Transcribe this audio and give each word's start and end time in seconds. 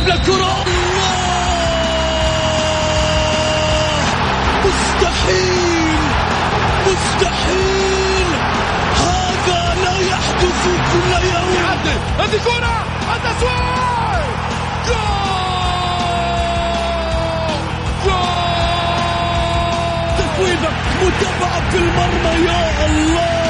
يلعب 0.00 0.08
للكرة 0.08 0.64
مستحيل! 4.64 5.98
مستحيل! 6.86 8.26
هذا 8.96 9.74
لا 9.84 9.98
يحدث 9.98 10.64
كل 10.92 11.26
يوم. 11.26 11.94
هذه 12.18 12.38
كرة! 12.44 12.84
التسويق 13.16 14.24
جول 14.86 15.00
جول! 18.04 18.40
تسويبة 20.18 20.70
متابعة 21.02 21.70
في 21.70 21.76
المرمى 21.76 22.46
يا 22.46 22.86
الله! 22.86 23.49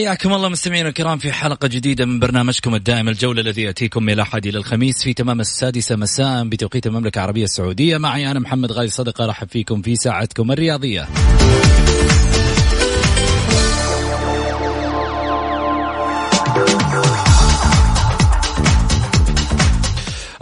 حياكم 0.00 0.32
الله 0.32 0.48
مستمعينا 0.48 0.88
الكرام 0.88 1.18
في 1.18 1.32
حلقة 1.32 1.68
جديدة 1.68 2.04
من 2.04 2.20
برنامجكم 2.20 2.74
الدائم 2.74 3.08
الجولة 3.08 3.40
الذي 3.40 3.62
يأتيكم 3.62 4.02
من 4.02 4.12
الأحد 4.12 4.46
إلى 4.46 4.58
الخميس 4.58 5.02
في 5.02 5.14
تمام 5.14 5.40
السادسة 5.40 5.96
مساء 5.96 6.44
بتوقيت 6.44 6.86
المملكة 6.86 7.18
العربية 7.18 7.44
السعودية. 7.44 7.98
معي 7.98 8.30
أنا 8.30 8.40
محمد 8.40 8.72
غازي 8.72 8.88
صدقة 8.88 9.24
أرحب 9.24 9.48
فيكم 9.48 9.82
في 9.82 9.96
ساعتكم 9.96 10.52
الرياضية. 10.52 11.08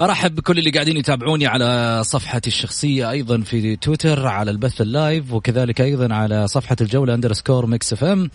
أرحب 0.00 0.34
بكل 0.34 0.58
اللي 0.58 0.70
قاعدين 0.70 0.96
يتابعوني 0.96 1.46
على 1.46 2.00
صفحتي 2.04 2.48
الشخصية 2.48 3.10
أيضا 3.10 3.40
في 3.40 3.76
تويتر 3.76 4.26
على 4.26 4.50
البث 4.50 4.80
ال 4.80 4.91
live 4.91 5.32
وكذلك 5.32 5.80
أيضا 5.80 6.14
على 6.14 6.48
صفحة 6.48 6.76
الجولة 6.80 7.14
underscore 7.14 7.66
Mix 7.66 7.92
FM 7.92 8.30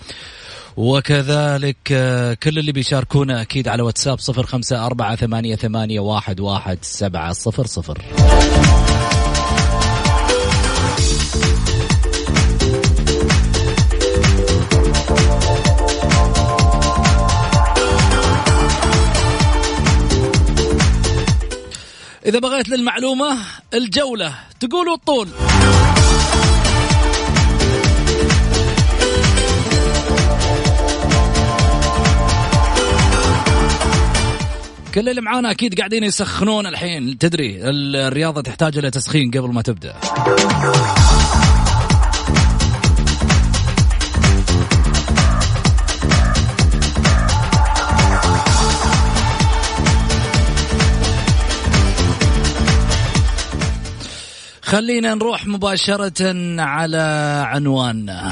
وكذلك 0.78 1.78
آه، 1.92 2.34
كل 2.34 2.60
اللي 2.60 2.72
بيشاركونا 2.72 3.42
أكيد 3.42 3.68
على 3.68 3.84
واتساب 3.84 4.20
صفر 4.20 4.46
خمسة 4.46 4.86
أربعة 4.86 5.16
ثمانية, 5.16 5.56
ثمانية 5.56 6.00
واحد, 6.00 6.40
واحد 6.40 6.78
سبعة 6.82 7.34
صفر 7.34 7.66
صفر. 7.66 8.02
إذا 22.26 22.40
بغيت 22.40 22.70
للمعلومة 22.70 23.38
الجولة 23.74 24.34
تقول 24.60 24.94
الطول. 24.94 25.28
كل 34.94 35.10
اللي 35.10 35.22
معانا 35.22 35.52
أكيد 35.52 35.80
قاعدين 35.80 36.04
يسخنون 36.04 36.68
الحين. 36.68 37.18
تدري 37.18 37.60
الرياضة 37.62 38.42
تحتاج 38.42 38.78
إلى 38.78 38.92
تسخين 38.92 39.32
قبل 39.32 39.54
ما 39.54 39.62
تبدأ. 39.62 39.94
خلينا 54.62 55.16
نروح 55.16 55.48
مباشرة 55.48 56.34
على 56.62 57.44
عنواننا. 57.48 58.32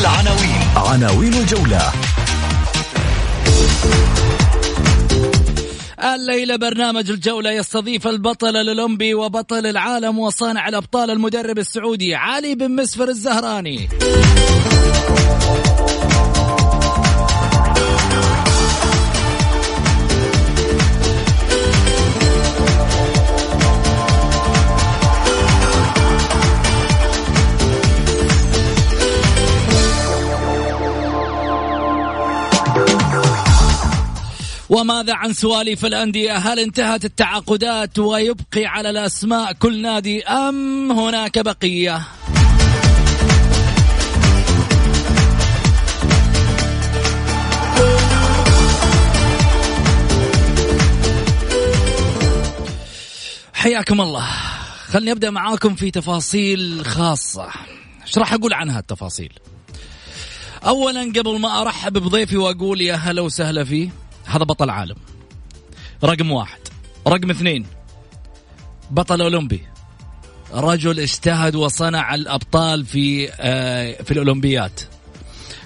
العناوين. 0.00 0.60
عناوين 0.76 1.34
الجولة. 1.34 1.92
الليلة 6.14 6.56
برنامج 6.56 7.10
الجولة 7.10 7.50
يستضيف 7.50 8.06
البطل 8.06 8.56
الأولمبي 8.56 9.14
وبطل 9.14 9.66
العالم 9.66 10.18
وصانع 10.18 10.68
الأبطال 10.68 11.10
المدرب 11.10 11.58
السعودي 11.58 12.14
علي 12.14 12.54
بن 12.54 12.70
مسفر 12.70 13.08
الزهراني. 13.08 13.88
وماذا 34.80 35.14
عن 35.14 35.32
سواليف 35.32 35.84
الأندية؟ 35.84 36.36
هل 36.36 36.58
انتهت 36.58 37.04
التعاقدات 37.04 37.98
ويبقي 37.98 38.66
على 38.66 38.90
الأسماء 38.90 39.52
كل 39.52 39.82
نادي 39.82 40.24
أم 40.24 40.92
هناك 40.92 41.38
بقية؟ 41.38 42.02
حياكم 53.52 54.00
الله. 54.00 54.26
خلني 54.86 55.12
أبدأ 55.12 55.30
معاكم 55.30 55.74
في 55.74 55.90
تفاصيل 55.90 56.84
خاصة. 56.86 57.48
إيش 58.06 58.18
راح 58.18 58.32
أقول 58.32 58.52
عنها 58.52 58.78
التفاصيل؟ 58.78 59.32
اولا 60.66 61.00
قبل 61.00 61.38
ما 61.40 61.60
أرحب 61.60 61.92
بضيفي 61.92 62.36
وأقول 62.36 62.80
يا 62.80 62.94
هلا 62.94 63.22
وسهلا 63.22 63.64
فيه 63.64 63.90
هذا 64.30 64.44
بطل 64.44 64.70
عالم. 64.70 64.96
رقم 66.04 66.32
واحد. 66.32 66.60
رقم 67.08 67.30
اثنين. 67.30 67.66
بطل 68.90 69.22
أولمبي. 69.22 69.62
رجل 70.52 71.00
اجتهد 71.00 71.54
وصنع 71.54 72.14
الأبطال 72.14 72.84
في 72.86 73.28
آه، 73.40 74.02
في 74.02 74.10
الأولمبيات. 74.10 74.80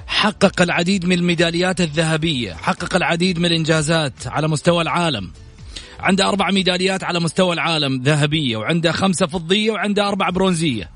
حقق 0.06 0.62
العديد 0.62 1.06
من 1.06 1.12
الميداليات 1.12 1.80
الذهبية. 1.80 2.54
حقق 2.54 2.96
العديد 2.96 3.38
من 3.38 3.46
الإنجازات 3.46 4.26
على 4.26 4.48
مستوى 4.48 4.82
العالم. 4.82 5.32
عنده 6.00 6.28
أربع 6.28 6.50
ميداليات 6.50 7.04
على 7.04 7.20
مستوى 7.20 7.54
العالم 7.54 8.02
ذهبية 8.02 8.56
وعنده 8.56 8.92
خمسة 8.92 9.26
فضية 9.26 9.70
وعنده 9.70 10.08
أربع 10.08 10.30
برونزية. 10.30 10.90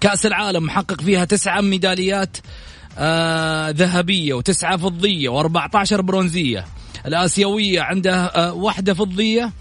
كأس 0.00 0.26
العالم 0.26 0.64
محقق 0.64 1.00
فيها 1.00 1.24
تسعة 1.24 1.60
ميداليات 1.60 2.36
آه 2.98 3.70
ذهبية 3.70 4.34
وتسعة 4.34 4.76
فضية 4.76 5.42
و14 5.42 6.00
برونزية. 6.00 6.64
الآسيوية 7.06 7.80
عنده 7.80 8.24
آه 8.26 8.52
واحدة 8.52 8.94
فضية. 8.94 9.52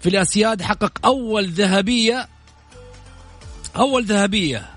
في 0.00 0.08
الآسياد 0.08 0.62
حقق 0.62 1.06
أول 1.06 1.48
ذهبية 1.48 2.28
أول 3.76 4.04
ذهبية 4.04 4.70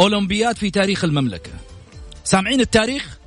أولمبياد 0.00 0.56
في 0.56 0.70
تاريخ 0.70 1.04
المملكة. 1.04 1.50
سامعين 2.24 2.60
التاريخ؟ 2.60 3.18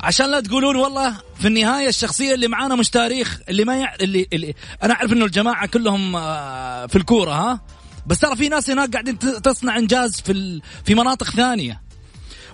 عشان 0.00 0.30
لا 0.30 0.40
تقولون 0.40 0.76
والله 0.76 1.16
في 1.40 1.48
النهاية 1.48 1.88
الشخصية 1.88 2.34
اللي 2.34 2.48
معانا 2.48 2.74
مش 2.74 2.90
تاريخ 2.90 3.40
اللي 3.48 3.64
ما 3.64 3.76
يع... 3.80 3.94
اللي, 3.94 4.26
اللي 4.32 4.54
أنا 4.82 4.94
أعرف 4.94 5.12
إنه 5.12 5.24
الجماعة 5.24 5.66
كلهم 5.66 6.16
آه، 6.16 6.86
في 6.86 6.96
الكورة 6.96 7.30
ها؟ 7.32 7.60
بس 8.06 8.18
ترى 8.18 8.36
في 8.36 8.48
ناس 8.48 8.70
هناك 8.70 8.92
قاعدين 8.92 9.18
تصنع 9.18 9.78
إنجاز 9.78 10.20
في 10.20 10.32
ال... 10.32 10.62
في 10.84 10.94
مناطق 10.94 11.30
ثانية. 11.30 11.80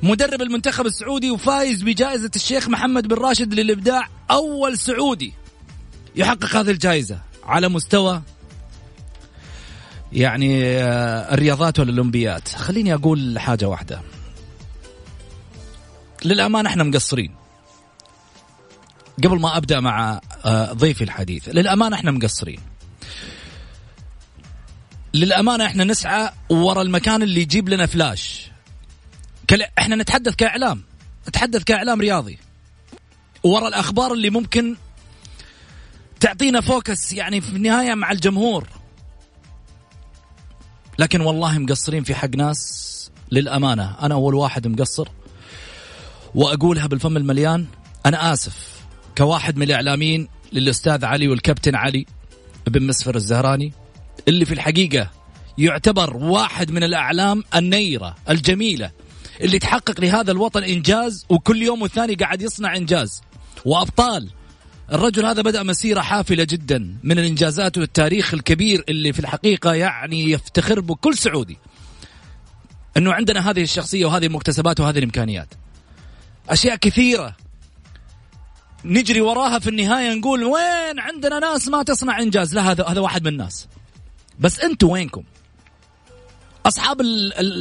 مدرب 0.03 0.43
المنتخب 0.43 0.87
السعودي 0.87 1.31
وفايز 1.31 1.83
بجائزة 1.83 2.31
الشيخ 2.37 2.69
محمد 2.69 3.09
بن 3.09 3.17
راشد 3.17 3.55
للإبداع 3.55 4.09
أول 4.31 4.79
سعودي 4.79 5.33
يحقق 6.17 6.57
هذه 6.57 6.71
الجائزة 6.71 7.19
على 7.45 7.69
مستوى 7.69 8.23
يعني 10.13 10.67
آه، 10.67 11.35
الرياضات 11.35 11.81
والأولمبيات. 11.81 12.49
خليني 12.49 12.95
أقول 12.95 13.39
حاجة 13.39 13.69
واحدة. 13.69 14.01
للأمانة 16.25 16.69
إحنا 16.69 16.85
مقصرين. 16.85 17.35
قبل 19.25 19.41
ما 19.41 19.57
أبدأ 19.57 19.81
مع 19.81 20.21
آه، 20.45 20.73
ضيفي 20.73 21.05
الحديث 21.05 21.49
للأمانة 21.49 21.97
إحنا 21.97 22.11
مقصرين. 22.11 22.61
للأمانة 25.15 25.67
إحنا 25.67 25.85
نسعى 25.85 26.31
ورا 26.51 26.83
المكان 26.83 27.23
اللي 27.23 27.41
يجيب 27.41 27.69
لنا 27.69 27.87
فلاش. 27.87 28.51
كلا 29.51 29.71
إحنا 29.79 29.97
نتحدث 29.97 30.35
كإعلام. 30.35 30.83
نتحدث 31.29 31.65
كإعلام 31.65 32.01
رياضي. 32.01 32.39
ورا 33.43 33.69
الأخبار 33.69 34.13
اللي 34.13 34.31
ممكن 34.31 34.77
تعطينا 36.21 36.61
focus 36.61 37.13
يعني 37.13 37.41
في 37.41 37.57
النهاية 37.57 37.95
مع 37.95 38.13
الجمهور. 38.13 38.69
لكن 40.99 41.21
والله 41.21 41.59
مقصرين 41.59 42.05
في 42.05 42.15
حق 42.15 42.37
ناس 42.37 43.11
للأمانة. 43.33 43.97
أنا 44.03 44.15
أول 44.15 44.35
واحد 44.35 44.67
مقصر. 44.67 45.09
وأقولها 46.35 46.87
بالفم 46.87 47.17
المليان. 47.17 47.67
أنا 48.07 48.33
آسف. 48.33 48.77
كواحد 49.19 49.57
من 49.57 49.63
الإعلاميين 49.63 50.29
للأستاذ 50.53 51.05
علي 51.05 51.29
والكابتن 51.29 51.75
علي 51.75 52.07
بن 52.67 52.83
مسفر 52.83 53.17
الزهراني 53.17 53.73
اللي 54.29 54.45
في 54.45 54.55
الحقيقة 54.55 55.11
يعتبر 55.59 56.17
واحد 56.17 56.71
من 56.71 56.83
الأعلام 56.83 57.45
النيرة 57.55 58.17
الجميلة. 58.31 58.91
اللي 59.41 59.59
تحقق 59.59 60.01
لهذا 60.01 60.33
الوطن 60.33 60.63
إنجاز 60.63 61.27
وكل 61.29 61.63
يوم 61.63 61.83
والثاني 61.83 62.15
قاعد 62.15 62.43
يصنع 62.43 62.77
إنجاز. 62.77 63.23
وأبطال. 63.65 64.31
الرجل 64.93 65.27
هذا 65.27 65.43
بدأ 65.43 65.63
مسيرة 65.63 66.01
حافلة 66.01 66.45
جدا 66.45 66.97
من 67.03 67.19
الإنجازات 67.19 67.79
والتاريخ 67.79 68.35
الكبير 68.35 68.85
اللي 68.89 69.13
في 69.13 69.21
الحقيقة 69.21 69.75
يعني 69.75 70.31
يفتخر 70.31 70.81
بكل 70.81 71.19
سعودي. 71.19 71.59
أنه 72.97 73.13
عندنا 73.13 73.51
هذه 73.51 73.63
الشخصية 73.63 74.07
وهذه 74.07 74.27
المكتسبات 74.27 74.81
وهذه 74.81 74.99
الإمكانيات. 74.99 75.49
أشياء 76.49 76.77
كثيرة. 76.77 77.37
نجري 78.85 79.21
وراها 79.21 79.59
في 79.59 79.71
النهاية 79.71 80.15
نقول 80.15 80.45
وين 80.45 81.01
عندنا 81.01 81.39
ناس 81.39 81.69
ما 81.69 81.83
تصنع 81.83 82.19
إنجاز؟ 82.21 82.55
لا 82.55 82.71
هذا 82.71 82.85
هذا 82.85 83.01
واحد 83.01 83.23
من 83.23 83.29
الناس. 83.29 83.69
بس 84.39 84.61
أنتم 84.61 84.89
وينكم؟ 84.89 85.23
أصحاب 86.67 87.01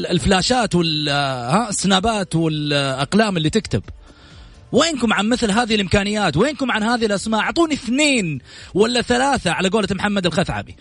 الفلاشات 0.10 0.76
والسنابات 0.76 2.36
والأقلام 2.36 3.38
اللي 3.38 3.50
تكتب 3.50 3.84
وينكم 4.72 5.14
عن 5.14 5.30
مثل 5.30 5.52
هذه 5.52 5.76
الإمكانيات؟ 5.76 6.38
وينكم 6.38 6.72
عن 6.72 6.84
هذه 6.84 7.06
الأسماء؟ 7.06 7.42
أعطوني 7.42 7.74
اثنين 7.74 8.40
ولا 8.74 9.02
ثلاثة 9.02 9.52
على 9.52 9.70
قولة 9.70 9.88
محمد 9.92 10.26
الخثعبي. 10.26 10.76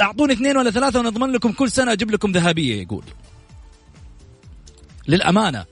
أعطوني 0.00 0.32
اثنين 0.32 0.56
ولا 0.56 0.70
ثلاثة 0.70 1.00
ونضمن 1.00 1.32
لكم 1.32 1.52
كل 1.52 1.70
سنة 1.70 1.92
أجيب 1.92 2.10
لكم 2.10 2.32
ذهبية 2.32 2.82
يقول. 2.82 3.04
للأمانة 5.08 5.64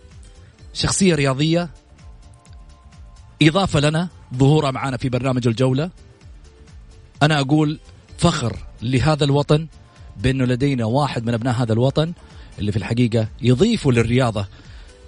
شخصية 0.75 1.15
رياضية 1.15 1.71
إضافة 3.43 3.81
لنا 3.81 4.09
ظهورها 4.35 4.71
معنا 4.71 4.97
في 4.97 5.09
برنامج 5.09 5.47
الجولة. 5.47 5.91
أنا 7.23 7.41
أقول 7.41 7.79
فخر 8.19 8.57
لهذا 8.83 9.25
الوطن 9.25 9.67
بأنه 10.23 10.45
لدينا 10.45 10.85
واحد 10.85 11.27
من 11.27 11.35
أبناء 11.35 11.55
هذا 11.55 11.73
الوطن 11.73 12.13
اللي 12.59 12.73
في 12.73 12.79
الحقيقة 12.79 13.29
يضيفوا 13.43 13.93
للرياضة 13.93 14.47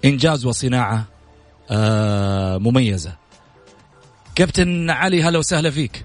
إنجاز 0.05 0.47
وصناعة 0.47 1.05
آه، 1.71 2.59
مميزة. 2.59 3.13
كابتن 4.35 4.91
علي 4.91 5.23
هلا 5.23 5.39
وسهلا 5.39 5.71
فيك. 5.71 6.05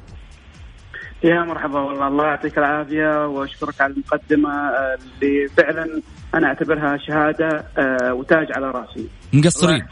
يا 1.24 1.44
مرحبا 1.44 1.80
والله 1.80 2.07
الله 2.07 2.25
يعطيك 2.25 2.57
العافية 2.57 3.28
وأشكرك 3.28 3.81
على 3.81 3.94
المقدمة 3.94 4.50
آه، 4.50 4.98
اللي 5.22 5.48
فعلا 5.58 6.01
أنا 6.36 6.48
أعتبرها 6.48 6.98
شهادة 6.98 7.66
آه، 7.78 8.13
وتاج 8.13 8.48
على 8.56 8.72
رأسي. 8.72 9.08
مقصرين. 9.34 9.86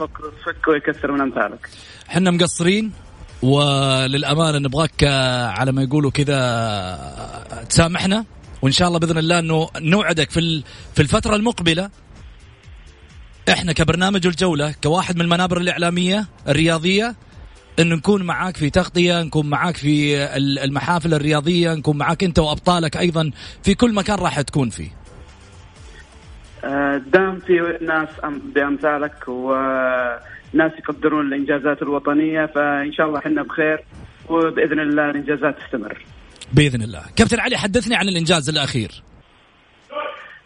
فك 0.46 0.68
ويكثر 0.68 1.12
من 1.12 1.22
أمثالك. 1.22 1.70
إحنا 2.10 2.32
مقصرين 2.32 2.92
وللأمانة 3.42 4.58
نبغاك 4.58 5.04
على 5.58 5.72
ما 5.72 5.84
يقولوا 5.84 6.12
كذا 6.12 7.66
تسامحنا. 7.70 8.26
وإن 8.64 8.72
شاء 8.72 8.88
الله 8.88 9.00
بإذن 9.00 9.18
الله 9.18 9.40
أنه 9.40 9.70
نوعدك 9.82 10.32
في 10.32 10.64
في 10.96 11.02
الفترة 11.02 11.36
المقبلة. 11.36 11.90
إحنا 13.50 13.74
كبرنامج 13.74 14.28
الجولة 14.28 14.76
كواحد 14.84 15.16
من 15.16 15.22
المنابر 15.22 15.58
الإعلامية 15.58 16.26
الرياضية 16.48 17.16
انه 17.80 17.96
نكون 17.96 18.24
معاك 18.24 18.58
في 18.58 18.70
تغطية 18.70 19.22
نكون 19.24 19.50
معاك 19.50 19.78
في 19.78 20.26
المحافل 20.38 21.14
الرياضية 21.14 21.74
نكون 21.74 21.98
معاك 21.98 22.24
أنت 22.24 22.40
وأبطالك 22.40 22.98
أيضا 22.98 23.32
في 23.64 23.76
كل 23.76 23.94
مكان 23.94 24.20
راح 24.20 24.42
تكون 24.42 24.70
فيه. 24.70 24.90
آه، 26.64 26.98
دام 26.98 27.40
في 27.40 27.78
ناس 27.82 28.10
بأمثالك 28.56 29.28
وناس 29.28 30.72
يقدرون 30.80 31.28
الإنجازات 31.28 31.82
الوطنية 31.82 32.46
فإن 32.46 32.94
شاء 32.94 33.08
الله 33.08 33.20
إحنا 33.20 33.44
بخير 33.44 33.84
وبإذن 34.30 34.80
الله 34.80 35.10
الإنجازات 35.10 35.56
تستمر. 35.60 36.06
بإذن 36.54 36.82
الله. 36.82 37.02
كابتن 37.16 37.40
علي 37.40 37.58
حدثني 37.58 37.96
عن 37.96 38.08
الإنجاز 38.08 38.50
الأخير. 38.50 39.04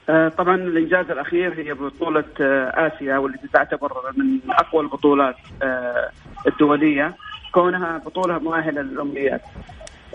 آه، 0.09 0.29
طبعا 0.29 0.55
الإنجاز 0.55 1.11
الأخير 1.11 1.53
هي 1.53 1.73
بطولة 1.73 2.23
آه، 2.41 2.87
آسيا 2.87 3.17
والتي 3.17 3.47
تعتبر 3.53 3.91
من 4.17 4.51
أقوى 4.51 4.83
البطولات 4.83 5.35
آه، 5.63 6.11
الدولية. 6.47 7.15
كونها 7.51 7.97
بطولة 7.97 8.39
مؤهلة 8.39 8.81
للأولمبياد. 8.81 9.41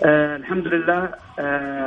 الحمد 0.05 0.67
لله 0.67 1.09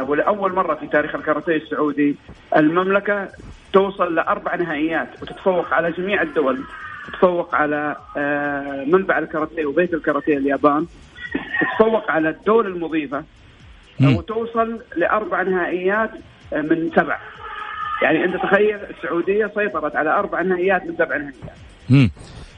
ولأول 0.08 0.52
مرة 0.52 0.74
في 0.74 0.86
تاريخ 0.86 1.14
الكاراتيه 1.14 1.56
السعودي 1.56 2.16
المملكة 2.56 3.28
توصل 3.72 4.14
لأربع 4.14 4.54
نهائيات 4.54 5.08
وتتفوق 5.22 5.74
على 5.74 5.92
جميع 5.92 6.22
الدول. 6.22 6.64
تتفوق 7.06 7.54
على 7.54 7.96
منبع 8.86 9.18
الكاراتيه 9.18 9.66
وبيت 9.66 9.94
الكاراتيه 9.94 10.36
اليابان. 10.36 10.86
تتفوق 11.60 12.10
على 12.10 12.28
الدول 12.28 12.66
المضيفة. 12.66 13.24
وتوصل 14.00 14.80
لأربع 14.96 15.42
نهائيات 15.42 16.10
من 16.52 16.90
سبع. 16.96 17.18
يعني 18.02 18.24
أنت 18.24 18.34
تخيل 18.36 18.78
السعودية 18.96 19.50
سيطرت 19.54 19.96
على 19.96 20.10
أربع 20.10 20.42
نهائيات 20.42 20.82
من 20.82 20.94
سبع 20.94 21.16
نهائيات. 21.16 21.56
امم 21.90 22.10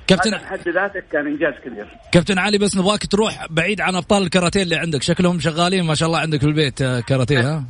كابتن 0.06 0.38
حد 0.38 0.68
ذاتك 0.68 1.04
كان 1.12 1.26
إنجاز 1.26 1.54
كبير. 1.64 1.86
كابتن 2.12 2.38
علي 2.38 2.58
بس 2.58 2.76
نبغاك 2.76 3.06
تروح 3.06 3.46
بعيد 3.50 3.80
عن 3.80 3.94
أبطال 3.94 4.22
الكاراتيه 4.22 4.62
اللي 4.62 4.76
عندك. 4.76 5.02
شكلهم 5.02 5.40
شغالين 5.40 5.84
ما 5.84 5.94
شاء 5.94 6.06
الله 6.06 6.18
عندك 6.18 6.40
في 6.40 6.46
البيت 6.46 6.82
آه، 6.82 7.00
كاراتيه 7.00 7.40
ها؟ 7.40 7.64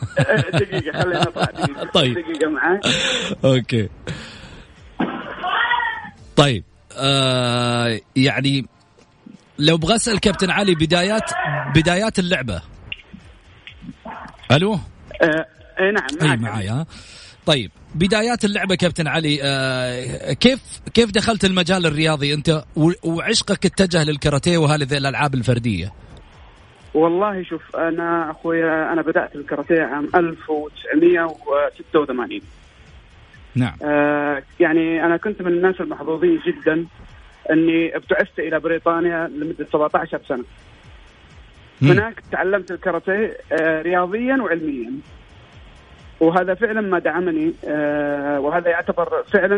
دقيقة 0.60 1.02
خلينا 1.02 1.20
نطلع 1.20 1.44
دقيقة. 1.44 1.90
طيب. 1.94 2.14
دقيقة 2.14 2.50
معاك. 2.50 2.80
أوكي. 3.44 3.88
طيب 6.36 6.64
آه 6.98 8.00
يعني 8.16 8.66
لو 9.58 9.74
أبغى 9.74 9.96
اسال 9.96 10.20
كابتن 10.20 10.50
علي 10.50 10.74
بدايات 10.74 11.30
بدايات 11.74 12.18
اللعبة 12.18 12.62
ألو؟ 14.50 14.78
آه 15.22 15.46
اي 15.80 15.92
نعم 15.92 16.30
اي 16.30 16.36
معي 16.36 16.84
طيب 17.46 17.70
بدايات 17.94 18.44
اللعبة 18.44 18.74
كابتن 18.74 19.08
علي 19.08 19.38
آه 19.42 20.32
كيف 20.32 20.80
كيف 20.94 21.10
دخلت 21.10 21.44
المجال 21.44 21.86
الرياضي؟ 21.86 22.34
أنت 22.34 22.64
وعشقك 23.04 23.66
اتجه 23.66 24.04
للكاراتيه 24.04 24.58
وهذه 24.58 24.96
الألعاب 24.96 25.34
الفردية؟ 25.34 25.92
والله 26.94 27.42
شوف 27.42 27.76
أنا 27.76 28.30
أخويا 28.30 28.92
أنا 28.92 29.02
بدأت 29.02 29.36
الكاراتيه 29.36 29.82
عام 29.82 30.08
1986 30.14 32.40
نعم. 33.54 33.76
آه 33.82 34.42
يعني 34.60 35.04
أنا 35.04 35.16
كنت 35.16 35.42
من 35.42 35.52
الناس 35.52 35.80
المحظوظين 35.80 36.40
جدا 36.46 36.86
إني 37.50 37.96
ابتعثت 37.96 38.38
إلى 38.38 38.60
بريطانيا 38.60 39.28
لمدة 39.28 39.66
17 39.72 40.20
سنة. 40.28 40.44
هناك 41.82 42.20
تعلمت 42.32 42.70
الكاراتيه 42.70 43.36
آه 43.52 43.82
رياضيا 43.82 44.36
وعلميا 44.36 44.92
وهذا 46.20 46.54
فعلا 46.54 46.80
ما 46.80 46.98
دعمني 46.98 47.52
آه، 47.68 48.40
وهذا 48.40 48.68
يعتبر 48.70 49.24
فعلا 49.32 49.56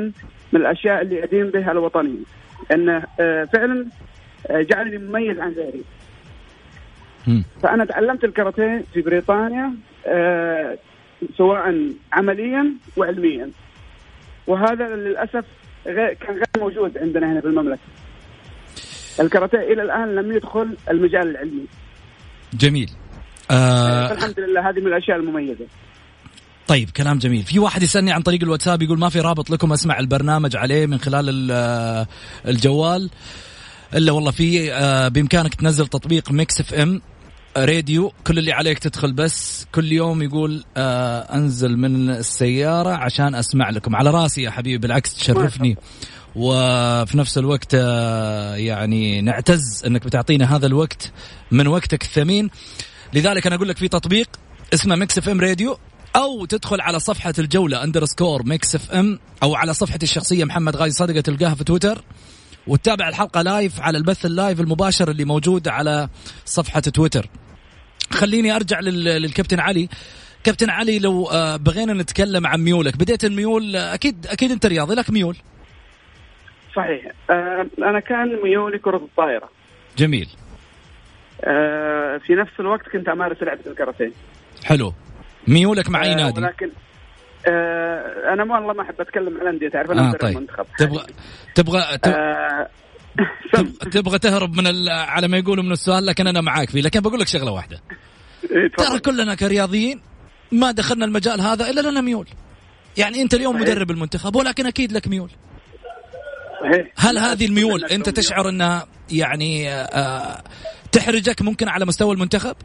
من 0.53 0.61
الأشياء 0.61 1.03
اللي 1.03 1.25
أدين 1.25 1.51
بها 1.51 1.73
الوطنيه 1.73 2.19
انه 2.73 3.03
آه، 3.21 3.45
فعلا 3.45 3.87
جعلني 4.51 4.99
مميز 4.99 5.39
عن 5.41 5.53
غيري. 5.53 5.85
فأنا 7.63 7.85
تعلمت 7.85 8.25
الكاراتيه 8.25 8.85
في 8.95 9.01
بريطانيا 9.03 9.75
سواء 11.39 11.93
عمليا 12.13 12.73
وعلميا. 12.97 13.51
وهذا 14.47 14.97
للأسف 14.97 15.45
كان 15.85 16.15
غير 16.35 16.47
موجود 16.59 16.99
عندنا 16.99 17.33
هنا 17.33 17.41
في 17.41 17.47
المملكه. 17.47 17.81
الكاراتيه 19.21 19.59
إلى 19.73 19.83
الآن 19.83 20.15
لم 20.15 20.33
يدخل 20.33 20.77
المجال 20.91 21.31
العلمي. 21.31 21.67
جميل. 22.55 22.91
آه 23.51 24.13
الحمد 24.13 24.41
لله 24.41 24.71
هذه 24.71 24.81
من 24.81 24.87
الأشياء 24.87 25.17
المميزة. 25.17 25.67
طيب 26.67 26.91
كلام 26.91 27.19
جميل. 27.19 27.43
في 27.43 27.59
واحد 27.59 27.83
يسألني 27.83 28.13
عن 28.13 28.23
طريق 28.23 28.43
الواتساب 28.43 28.83
يقول 28.83 28.99
ما 28.99 29.09
في 29.09 29.21
رابط 29.21 29.51
لكم 29.51 29.73
أسمع 29.73 29.99
البرنامج 29.99 30.57
عليه 30.57 30.87
من 30.87 30.99
خلال 30.99 31.51
الجوال. 32.47 33.11
إلا 33.95 34.13
والله 34.13 34.31
في 34.31 34.73
آه، 34.73 35.09
بإمكانك 35.09 35.55
تنزل 35.55 35.87
تطبيق 35.87 36.33
Mix 36.33 36.61
FM 36.61 37.01
Radio. 37.57 38.13
كل 38.27 38.39
اللي 38.39 38.53
عليك 38.53 38.79
تدخل 38.79 39.13
بس 39.13 39.67
كل 39.75 39.93
يوم 39.93 40.23
يقول 40.23 40.65
آه 40.77 41.21
أنزل 41.21 41.77
من 41.77 42.11
السيارة 42.11 42.91
عشان 42.91 43.35
أسمع 43.35 43.71
لكم. 43.71 43.97
على 43.97 44.11
راسي 44.11 44.43
يا 44.43 44.51
حبيبي 44.51 44.79
بالعكس 44.79 45.15
تشرفني. 45.15 45.77
وفي 46.37 47.19
نفس 47.19 47.39
الوقت 47.39 47.75
آه 47.75 48.55
يعني 48.55 49.21
نعتز 49.21 49.83
أنك 49.87 50.05
بتعطينا 50.05 50.57
هذا 50.57 50.67
الوقت 50.67 51.13
من 51.51 51.67
وقتك 51.67 52.03
الثمين. 52.03 52.51
لذلك 53.15 53.47
أنا 53.47 53.57
أقول 53.57 53.69
لك 53.69 53.77
في 53.77 53.89
تطبيق 53.89 54.29
اسمه 54.75 54.97
ميكس 54.97 55.19
إف 55.19 55.29
إم 55.29 55.41
راديو 55.41 55.79
أو 56.17 56.45
تدخل 56.45 56.81
على 56.81 57.01
صفحة 57.01 57.35
الجولة 57.39 57.85
underscore 57.85 58.43
ميكس 58.43 58.75
إف 58.75 58.91
إم 58.91 59.19
أو 59.43 59.55
على 59.55 59.75
صفحتي 59.75 60.07
الشخصية 60.07 60.45
محمد 60.45 60.77
غازي 60.77 60.95
صدقة 60.95 61.21
تلقاها 61.21 61.55
في 61.55 61.65
تويتر 61.65 62.05
وتتابع 62.67 63.09
الحلقة 63.09 63.43
live 63.43 63.81
على 63.81 63.99
البث 63.99 64.27
ال 64.27 64.34
live 64.34 64.61
المباشر 64.61 65.11
اللي 65.11 65.25
موجود 65.25 65.69
على 65.69 66.09
صفحة 66.45 66.81
تويتر. 66.81 67.29
خليني 68.11 68.57
أرجع 68.57 68.81
للكابتن 68.81 69.61
علي. 69.61 69.89
كابتن 70.45 70.71
علي 70.71 70.99
لو 70.99 71.27
آه، 71.27 71.57
بغينا 71.57 71.93
نتكلم 71.93 72.47
عن 72.47 72.61
ميولك 72.61 72.97
بديت 72.97 73.25
الميول 73.25 73.77
آه، 73.77 73.95
أكيد 73.95 74.27
أكيد 74.27 74.51
أنت 74.51 74.67
رياضي 74.67 74.95
لك 74.95 75.11
ميول. 75.11 75.37
صحيح. 76.77 77.13
آه، 77.31 77.67
أنا 77.79 78.01
كان 78.01 78.39
ميولي 78.45 78.79
كرة 78.79 78.97
الطائرة. 78.97 79.49
جميل. 79.99 80.29
في 82.27 82.35
نفس 82.35 82.53
الوقت 82.61 82.89
كنت 82.89 83.09
أمارس 83.09 83.43
لعبة 83.43 83.61
الكاراتيه. 83.67 84.13
حلو. 84.65 84.93
ميولك 85.49 85.91
مع 85.91 86.03
أي 86.03 86.15
نادي؟ 86.15 86.41
ولكن 86.41 86.71
آه 87.49 88.33
أنا 88.33 88.43
والله 88.43 88.73
ما 88.73 88.83
أحب 88.83 89.01
أتكلم 89.01 89.37
عن 89.37 89.43
الانديه 89.43 89.69
تعرف 89.69 89.91
أنا 89.91 90.09
آه 90.09 90.13
طيب. 90.13 90.37
المنتخب 90.37 90.67
تبغى 90.79 91.07
تبغى 91.55 91.99
تبغى, 91.99 92.17
آه 92.17 92.69
تبغى 93.93 94.19
تهرب 94.19 94.57
من 94.57 94.89
على 94.89 95.29
ما 95.29 95.39
يقولوا 95.39 95.65
من 95.65 95.73
السؤال 95.73 96.07
لكن 96.07 96.27
أنا 96.27 96.41
معاك 96.41 96.71
فيه. 96.71 96.81
لكن 96.81 97.01
بقول 97.01 97.21
لك 97.21 97.27
شغلة 97.27 97.53
واحدة. 97.53 97.81
إيه، 98.51 98.69
ترى 98.79 98.99
كلنا 98.99 99.35
كرياضيين 99.35 100.01
ما 100.53 100.71
دخلنا 100.71 101.05
المجال 101.05 101.41
هذا 101.41 101.71
إلا 101.71 101.91
لنا 101.91 102.01
ميول. 102.01 102.29
يعني 102.97 103.23
أنت 103.23 103.35
اليوم 103.35 103.61
مدرب 103.61 103.91
المنتخب 103.91 104.37
ولكن 104.37 104.67
أكيد 104.67 104.93
لك 104.93 105.09
ميول. 105.09 105.31
هل 106.97 107.19
هذه 107.19 107.47
الميول 107.47 107.85
أنت 107.85 108.09
تشعر 108.09 108.49
أنها 108.49 108.87
يعني 109.13 109.71
آه 109.71 110.43
تحرجك 110.93 111.43
ممكن 111.43 111.69
على 111.69 111.85
مستوى 111.85 112.15
المنتخب؟ 112.15 112.57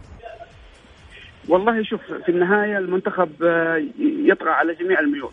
والله 1.48 1.84
شوف 1.84 2.01
في 2.25 2.30
النهاية 2.30 2.77
المنتخب 2.77 3.44
آه، 3.44 3.84
يطغى 4.00 4.50
على 4.50 4.74
جميع 4.74 5.00
الميول. 5.00 5.32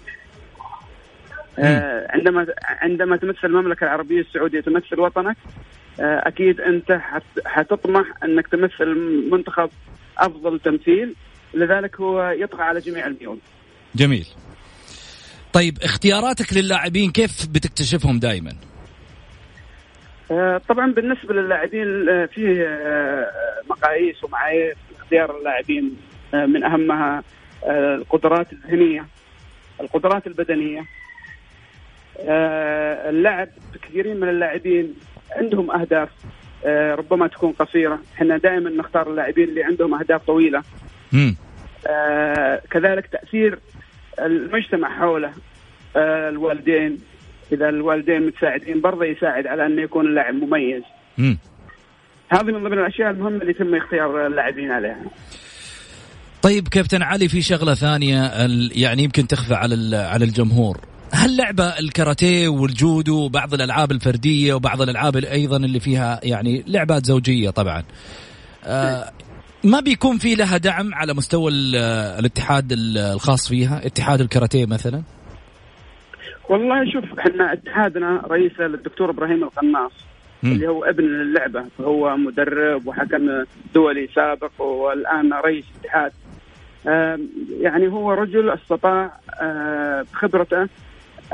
آه، 1.59 2.07
عندما 2.11 2.47
عندما 2.63 3.17
تمثل 3.17 3.39
المملكة 3.45 3.85
العربية 3.85 4.21
السعودية 4.21 4.61
تمثل 4.61 5.01
وطنك 5.01 5.37
أكيد 6.01 6.61
أنت 6.61 7.01
حتطمح 7.47 8.07
أنك 8.25 8.49
تمثل 8.49 8.85
المنتخب 8.85 9.71
أفضل 10.19 10.61
تمثيل. 10.61 11.15
لذلك 11.55 12.01
هو 12.01 12.31
يطغى 12.31 12.63
على 12.63 12.81
جميع 12.81 13.07
الميول. 13.07 13.39
جميل. 13.95 14.27
طيب 15.55 15.79
اختياراتك 15.83 16.53
للاعبين 16.53 17.11
كيف 17.11 17.47
بتكتشفهم 17.47 18.19
دائما؟ 18.19 18.53
طبعا 20.69 20.93
بالنسبة 20.93 21.35
للاعبين 21.35 21.85
في 22.27 22.67
مقاييس 23.71 24.25
ومعايير 24.25 24.77
اختيار 25.05 25.39
اللاعبين 25.39 25.97
آه، 26.35 26.47
من 26.47 26.65
أهمها 26.65 27.23
آه، 27.65 27.95
القدرات 27.95 28.53
الذهنية 28.53 29.07
القدرات 29.81 30.27
البدنية. 30.27 30.85
آه، 32.21 33.11
اللعب 33.11 33.49
كثيرين 33.83 34.21
من 34.21 34.29
اللاعبين 34.29 34.95
عندهم 35.37 35.71
أهداف 35.71 36.09
ربما 36.67 37.27
تكون 37.27 37.53
قصيرة. 37.53 37.99
إحنا 38.15 38.37
دائما 38.37 38.71
نختار 38.71 39.11
اللاعبين 39.11 39.49
اللي 39.49 39.65
عندهم 39.65 39.95
أهداف 39.95 40.23
طويلة. 40.27 40.63
كذلك 42.71 43.07
تأثير 43.07 43.59
المجتمع 44.21 44.99
حوله 44.99 45.33
الوالدين 45.97 46.99
إذا 47.53 47.69
الوالدين 47.69 48.27
متساعدين 48.27 48.81
برضه 48.81 49.05
يساعد 49.05 49.47
على 49.47 49.67
انه 49.67 49.83
يكون 49.83 50.07
اللاعب 50.07 50.35
مميز. 50.35 50.83
هذه 52.29 52.45
من 52.45 52.65
ضمن 52.65 52.79
الأشياء 52.79 53.11
المهمة 53.11 53.37
اللي 53.37 53.51
يتم 53.51 53.75
اختيار 53.75 54.27
اللاعبين 54.27 54.71
عليها. 54.71 55.05
طيب 56.43 56.69
كابتن 56.69 57.03
علي 57.03 57.29
في 57.29 57.43
شغلة 57.43 57.75
ثانية 57.75 58.33
يعني 58.75 59.03
يمكن 59.03 59.27
تخفى 59.27 59.55
على 59.55 59.97
على 59.97 60.25
الجمهور. 60.25 60.81
هل 61.13 61.37
لعبة 61.37 61.65
الكاراتيه 61.65 62.49
والجودو 62.49 63.25
وبعض 63.25 63.55
الألعاب 63.55 63.91
الفردية 63.91 64.55
وبعض 64.55 64.83
الألعاب 64.83 65.17
أيضا 65.17 65.57
اللي 65.57 65.81
فيها 65.81 66.21
يعني 66.23 66.65
لعبات 66.67 67.07
زوجية 67.07 67.51
طبعا 67.51 67.83
آه 68.65 69.11
ما 69.65 69.81
بيكون 69.81 70.19
في 70.19 70.35
لها 70.35 70.57
دعم 70.57 70.95
على 70.95 71.15
مستوى 71.15 71.51
الاتحاد 72.19 72.73
الخاص 72.73 73.49
فيها؟ 73.49 73.87
اتحاد 73.87 74.21
الكاراتيه 74.21 74.67
مثلا؟ 74.67 75.03
والله 76.49 76.93
شوف 76.93 77.19
إحنا 77.19 77.53
اتحادنا 77.53 78.23
رئيسه 78.31 78.67
الدكتور 78.67 79.11
إبراهيم 79.11 79.45
القناص 79.45 79.93
اللي 80.45 80.69
هو 80.69 80.85
ابن 80.85 81.05
اللعبة. 81.05 81.65
هو 81.81 82.17
مدرب 82.17 82.87
وحكم 82.87 83.45
دولي 83.75 84.09
سابق 84.15 84.61
والآن 84.61 85.33
رئيس 85.33 85.65
اتحاد. 85.81 86.13
يعني 87.61 87.89
هو 87.89 88.13
رجل 88.13 88.51
استطاع 88.51 89.21
بخبرته 90.13 90.69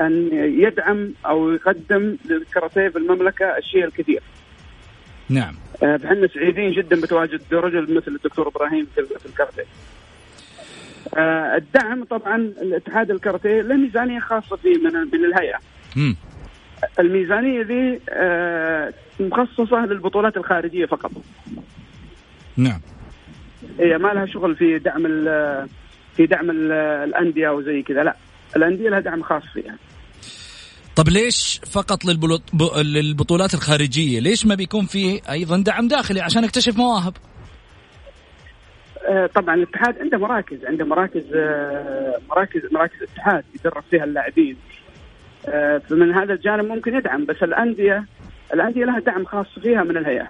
أن 0.00 0.28
يدعم 0.32 1.12
أو 1.26 1.50
يقدم 1.52 2.16
للكاراتيه 2.30 2.88
في 2.88 2.98
المملكة 2.98 3.58
الشيء 3.58 3.84
الكثير. 3.84 4.22
نعم. 5.28 5.54
فاحنا 5.80 6.26
سعيدين 6.34 6.72
جدا 6.72 7.00
بتواجد 7.00 7.42
رجل 7.52 7.94
مثل 7.94 8.10
الدكتور 8.10 8.48
إبراهيم 8.48 8.86
في 8.94 9.26
الكاراتيه. 9.26 9.64
الدعم 11.56 12.04
طبعا 12.04 12.36
الاتحاد 12.36 13.10
الكاراتيه 13.10 13.60
له 13.60 13.76
ميزانية 13.76 14.20
خاصة 14.20 14.56
فيه 14.56 14.78
من 14.78 14.92
من 14.92 15.24
الهيئة. 15.24 15.58
م. 15.96 16.14
الميزانية 16.98 17.62
ذي 17.62 18.00
مخصصة 19.20 19.86
للبطولات 19.86 20.36
الخارجية 20.36 20.86
فقط. 20.86 21.10
نعم. 22.56 22.80
هي 23.78 23.98
ما 23.98 24.08
لها 24.08 24.26
شغل 24.26 24.56
في 24.56 24.78
دعم 24.78 25.02
في 26.16 26.26
دعم 26.26 26.50
الأندية 26.50 27.48
وزي 27.48 27.82
كذا 27.82 28.02
لا 28.04 28.16
الأندية 28.56 28.88
لها 28.88 29.00
دعم 29.00 29.22
خاص 29.22 29.42
فيها 29.54 29.76
طب 30.96 31.08
ليش 31.08 31.60
فقط 31.72 32.04
للبطولات 32.84 33.54
الخارجية؟ 33.54 34.20
ليش 34.20 34.46
ما 34.46 34.54
بيكون 34.54 34.86
فيه 34.86 35.20
أيضا 35.30 35.62
دعم 35.62 35.88
داخلي؟ 35.88 36.20
عشان 36.20 36.42
نكتشف 36.42 36.76
مواهب. 36.76 37.14
آه، 39.08 39.26
طبعا 39.26 39.54
الاتحاد 39.54 39.98
عنده 40.00 40.18
مراكز 40.18 40.64
عنده 40.64 40.84
مراكز 40.84 41.22
آه، 41.34 42.18
مراكز 42.30 42.60
مراكز 42.72 43.02
اتحاد 43.02 43.44
يدرب 43.54 43.82
فيها 43.90 44.04
اللاعبين. 44.04 44.56
آه، 45.48 45.78
فمن 45.78 46.14
هذا 46.14 46.34
الجانب 46.34 46.64
ممكن 46.64 46.94
يدعم 46.94 47.24
بس 47.24 47.42
الأندية 47.42 48.04
الأندية 48.54 48.84
لها 48.84 48.98
دعم 48.98 49.24
خاص 49.24 49.46
فيها 49.62 49.82
من 49.82 49.96
الهيئة. 49.96 50.28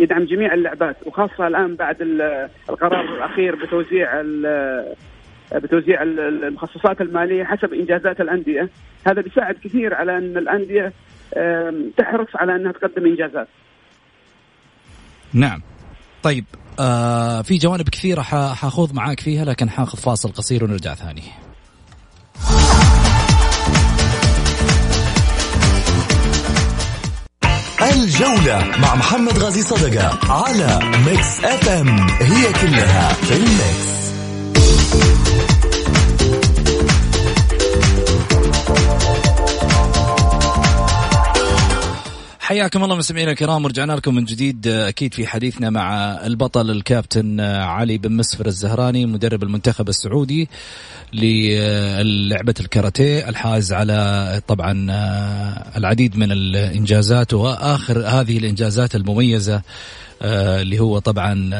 يدعم 0.00 0.24
جميع 0.24 0.54
اللعبات 0.54 0.96
وخاصة 1.06 1.46
الآن 1.46 1.74
بعد 1.74 1.96
القرار 2.70 3.16
الأخير 3.16 3.54
بتوزيع 3.64 4.20
بتوزيع 5.54 6.02
المخصصات 6.02 7.00
المالية 7.00 7.44
حسب 7.44 7.72
إنجازات 7.72 8.20
الأندية. 8.20 8.68
هذا 9.06 9.22
بيساعد 9.22 9.54
كثير 9.64 9.94
على 9.94 10.16
أن 10.16 10.36
الأندية 10.36 10.92
تحرص 11.98 12.28
على 12.34 12.56
أنها 12.56 12.72
تقدم 12.72 13.06
إنجازات. 13.06 13.48
نعم. 15.32 15.62
طيب 16.22 16.44
آه 16.80 17.42
في 17.42 17.58
جوانب 17.58 17.88
كثيرة 17.88 18.22
حاخوض 18.22 18.94
معاك 18.94 19.20
فيها 19.20 19.44
لكن 19.44 19.70
حاخذ 19.70 19.98
فاصل 19.98 20.32
قصير 20.32 20.64
ونرجع 20.64 20.94
ثاني. 20.94 21.22
الجولة 27.92 28.78
مع 28.82 28.94
محمد 28.94 29.38
غازي 29.38 29.62
صدقة 29.62 30.32
على 30.32 30.80
ميكس 31.06 31.44
اف 31.44 31.68
ام 31.68 31.88
هي 32.08 32.52
كلها 32.52 33.12
في 33.12 33.36
ال 33.36 33.54
mix 33.54 34.09
حياكم 42.50 42.84
الله 42.84 42.96
مستمعينا 42.96 43.30
الكرام 43.30 43.64
ورجعنا 43.64 43.92
لكم 43.92 44.14
من 44.14 44.24
جديد. 44.24 44.66
أكيد 44.66 45.14
في 45.14 45.26
حديثنا 45.26 45.70
مع 45.70 45.94
البطل 46.26 46.70
الكابتن 46.70 47.40
علي 47.40 47.98
بن 47.98 48.12
مسفر 48.12 48.46
الزهراني 48.46 49.06
مدرب 49.06 49.42
المنتخب 49.42 49.88
السعودي 49.88 50.48
للعبة 51.12 52.54
الكاراتيه 52.60 53.28
الحائز 53.28 53.72
على 53.72 54.42
طبعا 54.48 54.86
العديد 55.76 56.16
من 56.16 56.32
الإنجازات 56.32 57.34
وآخر 57.34 58.06
هذه 58.06 58.38
الإنجازات 58.38 58.94
المميزة 58.94 59.62
اللي 60.22 60.78
هو 60.80 60.98
طبعا 60.98 61.50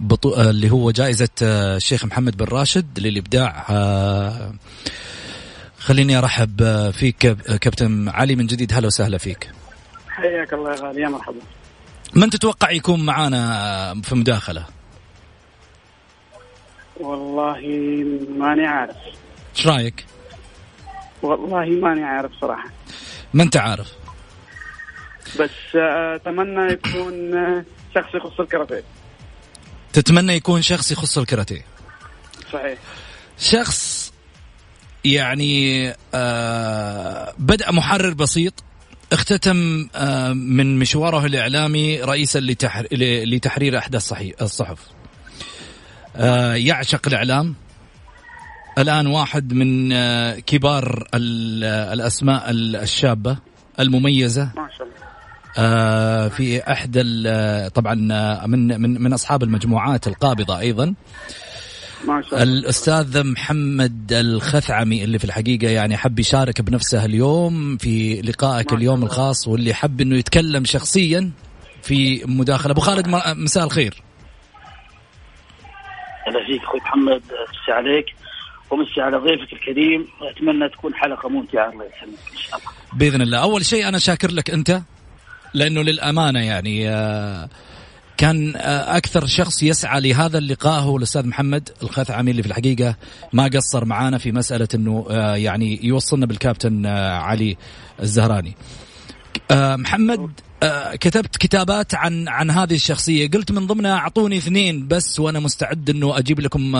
بطو... 0.00 0.40
اللي 0.40 0.70
هو 0.70 0.90
جائزة 0.90 1.28
الشيخ 1.42 2.04
محمد 2.04 2.36
بن 2.36 2.44
راشد 2.44 2.98
للإبداع. 2.98 3.66
خليني 5.78 6.18
أرحب 6.18 6.90
فيك 6.90 7.18
كابتن 7.60 8.08
علي 8.08 8.36
من 8.36 8.46
جديد. 8.46 8.72
هلا 8.72 8.86
وسهلا 8.86 9.18
فيك. 9.18 9.57
حياك 10.18 10.52
الله 10.52 10.70
يا 10.70 10.80
غالي 10.80 11.00
يا 11.00 11.08
مرحبا. 11.08 11.40
من 12.14 12.30
تتوقع 12.30 12.70
يكون 12.70 13.06
معانا 13.06 14.02
في 14.02 14.14
مداخلة؟ 14.14 14.66
والله 17.00 17.60
ماني 18.38 18.66
عارف. 18.66 18.96
إيش 19.56 19.66
رأيك؟ 19.66 20.06
والله 21.22 21.66
ماني 21.66 22.04
عارف 22.04 22.32
صراحة. 22.40 22.70
ما 23.34 23.42
أنت 23.42 23.56
عارف. 23.56 23.92
بس 25.40 25.76
أتمنى 26.14 26.72
يكون 26.72 27.32
شخص 27.94 28.14
يخص 28.14 28.40
الكاراتيه. 28.40 28.84
تتمنى 29.92 30.32
يكون 30.32 30.62
شخص 30.62 30.92
يخص 30.92 31.18
الكاراتيه. 31.18 31.64
صحيح. 32.52 32.78
شخص 33.38 34.12
يعني 35.04 35.92
آه 36.14 37.34
بدأ 37.38 37.72
محرر 37.72 38.14
بسيط 38.14 38.64
اختتم 39.12 39.88
آه 39.94 40.32
من 40.32 40.78
مشواره 40.78 41.26
الإعلامي 41.26 42.00
رئيسا 42.00 42.38
لتحر... 42.38 42.86
لتحرير 43.26 43.78
أحدى 43.78 43.96
الصحف. 44.42 44.78
آه 46.16 46.54
يعشق 46.54 47.08
الإعلام. 47.08 47.54
الآن 48.78 49.06
واحد 49.06 49.52
من 49.52 49.92
آه 49.92 50.38
كبار 50.38 51.08
الأسماء 51.14 52.50
الشابة 52.50 53.36
المميزة. 53.80 54.44
ما 54.44 54.68
شاء 54.78 54.86
الله. 54.86 54.98
آه 55.58 56.28
في 56.28 56.72
إحدى 56.72 57.02
طبعا 57.68 57.94
من 58.46 58.80
من 58.80 59.02
من 59.02 59.12
أصحاب 59.12 59.42
المجموعات 59.42 60.06
القابضة 60.06 60.58
أيضا. 60.58 60.94
ما 62.04 62.22
شاء 62.22 62.42
الله. 62.42 62.58
الأستاذ 62.58 63.24
محمد 63.24 64.12
الخثعمي 64.12 65.04
اللي 65.04 65.18
في 65.18 65.24
الحقيقة 65.24 65.68
يعني 65.68 65.96
حب 65.96 66.18
يشارك 66.18 66.60
بنفسه 66.60 67.04
اليوم 67.04 67.76
في 67.76 68.22
لقائك 68.22 68.72
اليوم 68.72 69.02
الخاص 69.02 69.48
واللي 69.48 69.74
حب 69.74 70.00
إنه 70.00 70.16
يتكلم 70.16 70.64
شخصيا 70.64 71.30
في 71.82 72.24
مداخلة. 72.26 72.72
أبو 72.72 72.80
خالد 72.80 73.08
مساء 73.36 73.64
الخير. 73.64 74.02
أهلا 76.26 76.46
فيك 76.46 76.62
أخوي 76.62 76.80
محمد 76.80 77.22
مسي 77.22 77.72
عليك. 77.72 78.06
ومسي 78.70 79.00
على 79.00 79.16
ضيفك 79.16 79.52
الكريم. 79.52 80.08
واتمنى 80.20 80.68
تكون 80.68 80.94
حلقة 80.94 81.28
ممتعة 81.28 81.70
الله 81.72 81.84
يسلمك 81.84 82.18
إن 82.32 82.38
شاء 82.38 82.58
الله. 82.58 82.70
بإذن 82.92 83.22
الله. 83.22 83.38
أول 83.38 83.64
شيء 83.64 83.88
أنا 83.88 83.98
شاكر 83.98 84.30
لك 84.30 84.50
أنت 84.50 84.80
لأنه 85.54 85.82
للأمانة 85.82 86.40
يعني 86.40 86.88
آه 86.88 87.48
كان 88.18 88.56
آه، 88.56 88.96
أكثر 88.96 89.26
شخص 89.26 89.62
يسعى 89.62 90.00
لهذا 90.00 90.38
اللقاء 90.38 90.80
هو 90.80 90.96
الأستاذ 90.96 91.26
محمد 91.26 91.70
الخثعمي 91.82 92.30
اللي 92.30 92.42
في 92.42 92.48
الحقيقة 92.48 92.96
ما 93.32 93.44
قصر 93.44 93.84
معانا 93.84 94.18
في 94.18 94.32
مسألة 94.32 94.68
إنه 94.74 95.06
آه، 95.10 95.36
يعني 95.36 95.86
يوصلنا 95.86 96.26
بالكابتن 96.26 96.86
آه، 96.86 97.18
علي 97.18 97.56
الزهراني. 98.02 98.56
محمد 99.52 100.30
كتبت 101.00 101.36
كتابات 101.36 101.94
عن 101.94 102.28
عن 102.28 102.50
هذه 102.50 102.74
الشخصية 102.74 103.30
قلت 103.30 103.52
من 103.52 103.66
ضمنها 103.66 103.94
أعطوني 103.94 104.36
اثنين 104.36 104.88
بس 104.88 105.20
وأنا 105.20 105.40
مستعد 105.40 105.90
إنه 105.90 106.18
أجيب 106.18 106.40
لكم 106.40 106.72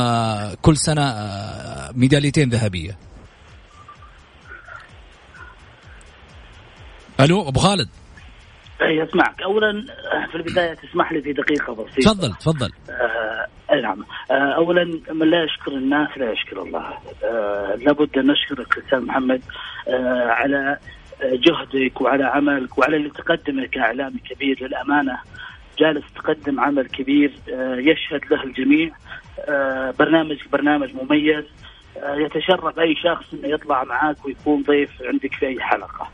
كل 0.63 0.77
سنة 0.77 1.03
ميداليتين 1.95 2.49
ذهبية. 2.49 2.99
ألو 7.21 7.49
أبو 7.49 7.61
خالد 7.61 7.89
اي 8.83 9.03
اسمعك 9.03 9.43
اولا 9.43 9.85
في 10.31 10.35
البداية 10.35 10.75
تسمح 10.75 11.13
لي 11.13 11.23
في 11.23 11.33
دقيقة 11.33 11.75
بسيطة. 11.75 12.13
تفضل 12.13 12.35
تفضل. 12.35 12.71
آه 12.91 13.81
نعم. 13.83 14.05
آه 14.31 14.55
اولا 14.57 14.85
من 15.13 15.31
لا 15.31 15.45
يشكر 15.45 15.73
الناس 15.73 16.09
لا 16.19 16.33
يشكر 16.33 16.63
الله. 16.63 16.99
آه 17.25 17.75
لابد 17.75 18.19
أن 18.19 18.27
نشكرك 18.27 18.79
أستاذ 18.79 19.01
محمد 19.01 19.43
آه 19.89 20.29
على 20.29 20.79
جهدك 21.23 22.01
وعلى 22.01 22.25
عملك 22.25 22.79
وعلى 22.79 22.97
اللي 22.97 23.11
تقدمه 23.11 23.67
كاعلامي 23.67 24.19
كبير. 24.19 24.59
للأمانة 24.61 25.19
جالس 25.79 26.05
تقدم 26.15 26.61
عمل 26.61 26.87
كبير 26.87 27.33
آه 27.53 27.77
يشهد 27.77 28.21
له 28.31 28.45
الجميع. 28.45 28.91
آه 29.49 29.95
برنامج 29.99 30.37
برنامج 30.53 30.91
مميز. 30.95 31.45
آه 32.03 32.15
يتشرف 32.15 32.79
أي 32.79 32.95
شخص 32.95 33.35
إنه 33.35 33.49
يطلع 33.49 33.85
معاك 33.85 34.25
ويكون 34.27 34.63
ضيف 34.63 34.91
عندك 35.03 35.35
في 35.35 35.47
أي 35.47 35.61
حلقة. 35.61 36.11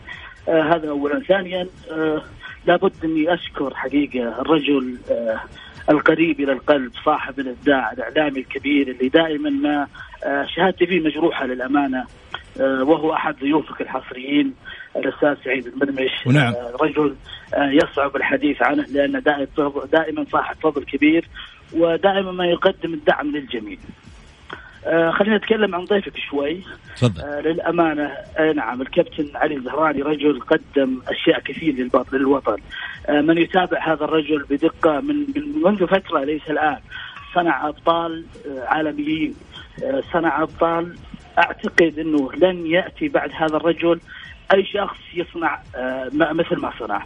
آه 0.49 0.62
هذا 0.62 0.88
اولا، 0.88 1.21
ثانيا 1.21 1.66
آه 1.92 2.23
لابد 2.66 2.92
أني 3.04 3.35
أشكر 3.35 3.75
حقيقة 3.75 4.40
الرجل 4.40 4.99
آه 5.11 5.40
القريب 5.90 6.40
إلى 6.40 6.52
القلب 6.52 6.92
صاحب 7.04 7.40
الإبداع 7.40 7.92
الإعلامي 7.92 8.40
الكبير 8.40 8.88
اللي 8.88 9.09
دائما 9.09 9.50
ما 9.50 9.87
آه 10.25 10.47
شهادتي 10.56 10.87
فيه 10.87 11.00
مجروحة 11.00 11.47
للأمانة 11.47 12.04
آه 12.61 12.85
وهو 12.85 13.12
أحد 13.12 13.35
ضيوفك 13.40 13.80
الحصريين 13.80 14.54
الأستاذ 14.97 15.35
سعيد 15.44 15.66
المرمش 15.66 16.26
ونعم. 16.26 16.54
رجل 16.80 17.14
يصعب 17.59 18.16
الحديث 18.16 18.62
عنه 18.62 18.86
لأنه 18.93 19.19
دائما 19.93 20.25
صاحب 20.32 20.56
فضل 20.62 20.84
كبير 20.84 21.28
ودائما 21.73 22.32
ما 22.32 22.47
يقدم 22.47 22.95
الدعم 22.95 23.26
للجميع. 23.30 23.78
آه 24.86 25.10
خلينا 25.10 25.36
نتكلم 25.36 25.75
عن 25.75 25.84
ضيفك 25.84 26.16
شوي. 26.16 26.60
تفضل. 26.97 27.23
آه 27.23 27.40
للأمانة 27.40 28.10
آه 28.38 28.52
نعم 28.52 28.82
الكابتن 28.82 29.30
علي 29.34 29.56
الزهراني 29.56 30.02
رجل 30.02 30.40
قدم 30.40 31.02
أشياء 31.08 31.40
كثير 31.40 31.88
للوطن. 32.12 32.56
آه 33.08 33.20
من 33.20 33.38
يتابع 33.38 33.92
هذا 33.92 34.04
الرجل 34.04 34.44
بدقة 34.50 35.00
من, 35.00 35.16
من 35.36 35.62
منذ 35.64 35.86
فترة 35.86 36.25
ليس 36.25 36.50
الآن. 36.50 36.78
صنع 37.34 37.68
أبطال 37.68 38.25
آه 38.47 38.64
عالميين. 38.66 39.34
آه 39.84 40.02
صنع 40.12 40.42
أبطال. 40.42 40.97
أعتقد 41.38 41.99
إنه 41.99 42.32
لن 42.32 42.66
يأتي 42.66 43.08
بعد 43.08 43.30
هذا 43.34 43.56
الرجل 43.56 44.00
أي 44.52 44.65
شخص 44.65 44.97
يصنع 45.15 45.59
آه 45.76 46.11
مثل 46.13 46.57
ما 46.57 46.73
صنع. 46.78 47.02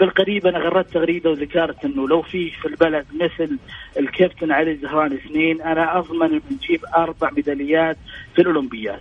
بالقريب 0.00 0.46
أنا 0.46 0.58
غردت 0.58 0.94
تغريدة 0.94 1.30
وذكرت 1.30 1.84
إنه 1.84 2.08
لو 2.08 2.22
في 2.22 2.50
في 2.50 2.68
البلد 2.68 3.06
مثل 3.14 3.58
الكابتن 3.98 4.52
علي 4.52 4.70
الزهراني 4.70 5.14
اثنين 5.14 5.62
أنا 5.62 5.98
أضمن 5.98 6.26
إنه 6.26 6.40
نجيب 6.50 6.80
أربع 6.96 7.30
ميداليات 7.30 7.96
في 8.34 8.42
الأولمبياد. 8.42 9.00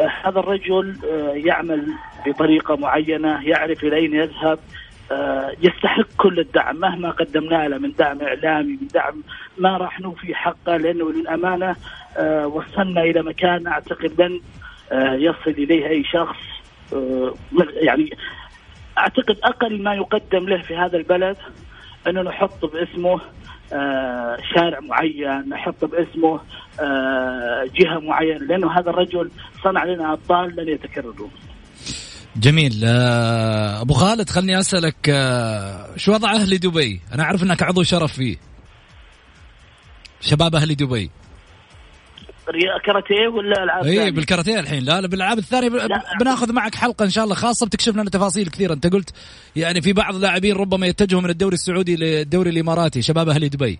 آه 0.00 0.10
هذا 0.22 0.38
الرجل 0.40 0.96
آه 1.10 1.32
يعمل 1.34 1.86
بطريقة 2.26 2.76
معينة 2.76 3.48
يعرف 3.48 3.84
إلى 3.84 3.96
اين 3.96 4.14
يذهب 4.14 4.58
يستحق 5.62 6.06
كل 6.16 6.38
الدعم. 6.40 6.76
مهما 6.76 7.10
قدمنا 7.10 7.68
له 7.68 7.78
من 7.78 7.92
دعم 7.98 8.20
إعلامي 8.22 8.72
من 8.72 8.88
دعم 8.94 9.22
ما 9.58 9.76
راح 9.76 10.00
نوفي 10.00 10.34
حقه 10.34 10.76
لأنه 10.76 11.12
للأمانة 11.12 11.76
وصلنا 12.46 13.00
إلى 13.02 13.22
مكان 13.22 13.66
أعتقد 13.66 14.20
لن 14.22 14.40
يصل 15.20 15.50
إليه 15.50 15.88
أي 15.88 16.04
شخص. 16.04 16.36
يعني 17.82 18.10
أعتقد 18.98 19.38
أقل 19.44 19.82
ما 19.82 19.94
يقدم 19.94 20.48
له 20.48 20.62
في 20.62 20.76
هذا 20.76 20.96
البلد 20.96 21.36
أنه 22.06 22.22
نحط 22.22 22.64
باسمه 22.64 23.20
آه 23.72 24.36
شارع 24.54 24.80
معين 24.80 25.48
نحط 25.48 25.84
باسمه 25.84 26.40
آه 26.80 27.64
جهة 27.80 27.98
معينة 27.98 28.38
لأنه 28.38 28.72
هذا 28.72 28.90
الرجل 28.90 29.30
صنع 29.64 29.84
لنا 29.84 30.12
أبطال 30.12 30.56
لن 30.56 30.68
يتكررون. 30.68 31.30
جميل 32.36 32.82
آه 32.84 33.80
أبو 33.80 33.94
خالد 33.94 34.30
خلني 34.30 34.58
أسألك 34.58 35.06
شو 35.96 36.12
وضع 36.12 36.32
أهل 36.32 36.58
دبي؟ 36.58 37.00
أنا 37.14 37.22
أعرف 37.22 37.42
إنك 37.42 37.62
عضو 37.62 37.82
شرف 37.82 38.12
فيه. 38.12 38.36
شباب 40.20 40.54
أهل 40.54 40.74
دبي. 40.74 41.10
كاراتيه 42.86 43.28
ولا 43.28 43.64
ألعاب 43.64 43.84
اي 43.84 44.10
بالكاراتيه 44.10 44.60
الحين. 44.60 44.84
لا 44.84 45.00
لا 45.00 45.06
بالألعاب 45.06 45.38
الثانية 45.38 45.68
بناخذ 46.20 46.52
معك 46.52 46.74
حلقة 46.74 47.04
إن 47.04 47.10
شاء 47.10 47.24
الله 47.24 47.34
خاصة 47.34 47.66
بتكشف 47.66 47.94
لنا 47.94 48.10
تفاصيل 48.10 48.48
كثيرة. 48.48 48.72
أنت 48.72 48.86
قلت 48.86 49.10
يعني 49.56 49.80
في 49.80 49.92
بعض 49.92 50.14
اللاعبين 50.14 50.56
ربما 50.56 50.86
يتجهوا 50.86 51.20
من 51.20 51.30
الدوري 51.30 51.54
السعودي 51.54 51.96
للدوري 51.96 52.50
الإماراتي. 52.50 53.02
شباب 53.02 53.28
أهل 53.28 53.48
دبي. 53.48 53.78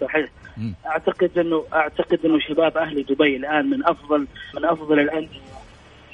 صحيح. 0.00 0.30
م. 0.56 0.72
أعتقد 0.86 1.38
انه 1.38 1.64
أعتقد 1.72 2.18
إنه 2.24 2.38
شباب 2.48 2.76
أهل 2.76 3.04
دبي 3.08 3.36
الآن 3.36 3.70
من 3.70 3.84
افضل 3.84 4.26
من 4.54 4.64
أفضل 4.64 5.00
الأندية. 5.00 5.51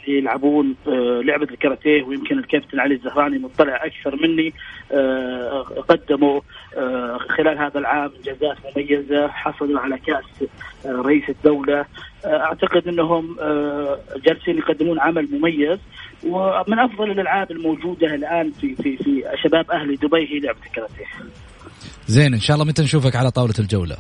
يلعبون 0.08 0.74
لعبة 1.22 1.48
الكاراتيه 1.50 2.02
ويمكن 2.02 2.38
الكابتن 2.38 2.80
علي 2.80 2.94
الزهراني 2.94 3.38
مطلع 3.38 3.84
أكثر 3.86 4.16
مني 4.22 4.52
قدموا 5.88 6.40
خلال 7.36 7.58
هذا 7.58 7.78
العام 7.78 8.10
إنجازات 8.16 8.56
مميزة 8.76 9.28
حصلوا 9.28 9.80
على 9.80 9.98
كأس 9.98 10.48
رئيس 10.86 11.28
الدولة. 11.28 11.84
أعتقد 12.26 12.88
أنهم 12.88 13.36
جالسين 14.26 14.58
يقدمون 14.58 15.00
عمل 15.00 15.28
مميز 15.32 15.78
ومن 16.26 16.78
أفضل 16.78 17.10
الألعاب 17.10 17.50
الموجودة 17.50 18.14
الآن 18.14 18.52
في 18.60 18.74
في 18.74 18.96
في 18.96 19.22
شباب 19.44 19.70
أهل 19.70 19.96
دبي 19.96 20.34
هي 20.34 20.40
لعبة 20.40 20.58
الكاراتيه 20.66 21.04
زين 22.06 22.34
إن 22.34 22.40
شاء 22.40 22.54
الله 22.54 22.66
متى 22.66 22.82
نشوفك 22.82 23.16
على 23.16 23.30
طاولة 23.30 23.54
الجولة؟ 23.58 23.96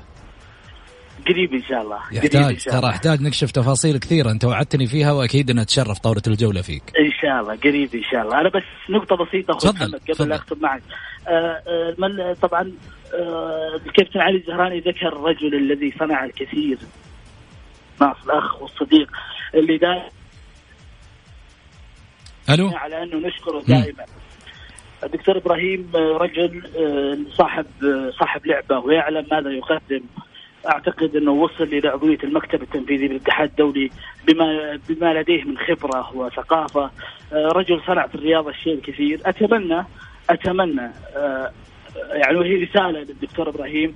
قريب 1.28 1.52
إن 1.52 1.62
شاء 1.62 1.82
الله 1.82 1.98
يحتاج 2.12 2.64
ترى 2.64 2.88
يحتاج 2.88 3.22
نكشف 3.22 3.50
تفاصيل 3.50 3.98
كثيرة 3.98 4.30
أنت 4.30 4.44
وعدتني 4.44 4.86
فيها 4.86 5.12
وأكيد 5.12 5.50
انها 5.50 5.64
تشرف 5.64 5.98
طاولة 5.98 6.22
الجولة 6.26 6.62
فيك. 6.62 6.82
إن 6.82 7.10
شاء 7.22 7.40
الله 7.40 7.56
قريب 7.56 7.94
إن 7.94 8.02
شاء 8.12 8.22
الله. 8.22 8.40
أنا 8.40 8.48
بس 8.48 8.62
نقطة 8.90 9.16
بسيطة 9.16 9.56
أخوي 9.56 9.72
محمد 9.72 10.00
قبل 10.10 10.28
لا 10.28 10.36
اختم 10.36 10.56
معك. 10.60 10.82
آه 11.28 11.62
آه 12.00 12.32
طبعا 12.42 12.72
آه 13.14 13.80
الكابتن 13.86 14.20
علي 14.20 14.36
الزهراني 14.36 14.80
ذكر 14.80 15.08
الرجل 15.08 15.54
الذي 15.54 15.94
صنع 15.98 16.24
الكثير 16.24 16.78
ناصر 18.00 18.20
الأخ 18.24 18.62
والصديق 18.62 19.10
اللي 19.54 19.78
دائما 19.78 20.08
ألو؟ 22.50 22.68
على 22.68 23.02
أنه 23.02 23.28
نشكره 23.28 23.62
دائما. 23.68 24.04
الدكتور 25.04 25.36
إبراهيم 25.36 25.90
رجل 25.96 26.62
صاحب 27.32 27.66
صاحب 28.20 28.46
لعبة 28.46 28.78
ويعلم 28.78 29.26
ماذا 29.32 29.50
يقدم. 29.50 30.00
أعتقد 30.68 31.16
أنه 31.16 31.30
وصل 31.30 31.64
إلى 31.64 31.88
عضوية 31.88 32.18
المكتب 32.24 32.62
التنفيذي 32.62 33.08
بالاتحاد 33.08 33.48
الدولي 33.48 33.90
بما 34.26 34.78
بما 34.88 35.20
لديه 35.20 35.44
من 35.44 35.58
خبرة 35.58 36.16
وثقافة 36.16 36.90
رجل 37.32 37.80
صنع 37.86 38.06
في 38.06 38.14
الرياضه 38.14 38.50
الشيء 38.50 38.74
الكثير 38.74 39.20
اتمنى 39.26 39.84
أتمنى 40.30 40.90
يعني 42.12 42.38
وهي 42.38 42.64
رسالة 42.64 43.00
للدكتور 43.00 43.48
إبراهيم 43.48 43.94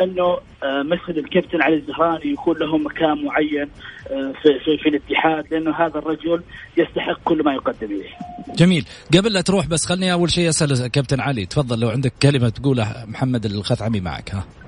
أنه 0.00 0.38
آه، 0.62 0.82
مثل 0.82 1.18
الكابتن 1.18 1.62
علي 1.62 1.76
الزهراني 1.76 2.32
يكون 2.32 2.58
له 2.58 2.78
مكان 2.78 3.24
معين 3.24 3.68
آه، 4.10 4.32
في, 4.42 4.58
في, 4.64 4.78
في 4.78 4.88
الاتحاد 4.88 5.44
لأنه 5.50 5.74
هذا 5.74 5.98
الرجل 5.98 6.42
يستحق 6.76 7.20
كل 7.24 7.44
ما 7.44 7.54
يقدم 7.54 7.86
إليه. 7.86 8.10
جميل، 8.56 8.86
قبل 9.18 9.32
لا 9.32 9.40
تروح 9.40 9.66
بس 9.66 9.86
خلني 9.86 10.12
أول 10.12 10.30
شيء 10.30 10.48
أسأل 10.48 10.86
كابتن 10.86 11.20
علي 11.20 11.46
تفضل 11.46 11.80
لو 11.80 11.88
عندك 11.88 12.12
كلمة 12.22 12.48
تقولها 12.48 13.04
محمد 13.08 13.44
الخثعمي 13.44 14.00
معك 14.00 14.34
ها. 14.34 14.61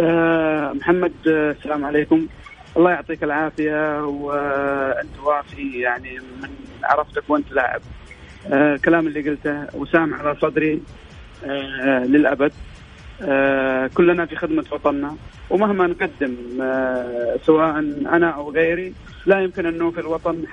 أه 0.00 0.72
محمد 0.72 1.12
السلام 1.26 1.84
عليكم. 1.84 2.26
الله 2.76 2.90
يعطيك 2.90 3.24
العافية 3.24 4.04
وأنت 4.04 5.18
وافي 5.24 5.80
يعني 5.80 6.18
من 6.42 6.48
عرفتك 6.84 7.22
وأنت 7.28 7.52
لاعب. 7.52 7.80
أه 8.52 8.74
الكلام 8.74 9.06
اللي 9.06 9.30
قلته 9.30 9.66
وسام 9.74 10.14
على 10.14 10.36
صدري 10.42 10.82
آه، 13.22 13.86
كلنا 13.86 14.26
في 14.26 14.36
خدمة 14.36 14.64
وطننا 14.72 15.16
ومهما 15.50 15.86
نقدم 15.86 16.36
آه، 16.62 17.36
سواء 17.46 17.78
أنا 18.12 18.30
أو 18.30 18.50
غيري 18.50 18.94
لا 19.26 19.40
يمكن 19.40 19.66
أن 19.66 19.78
نوفي 19.78 20.00
الوطن 20.00 20.44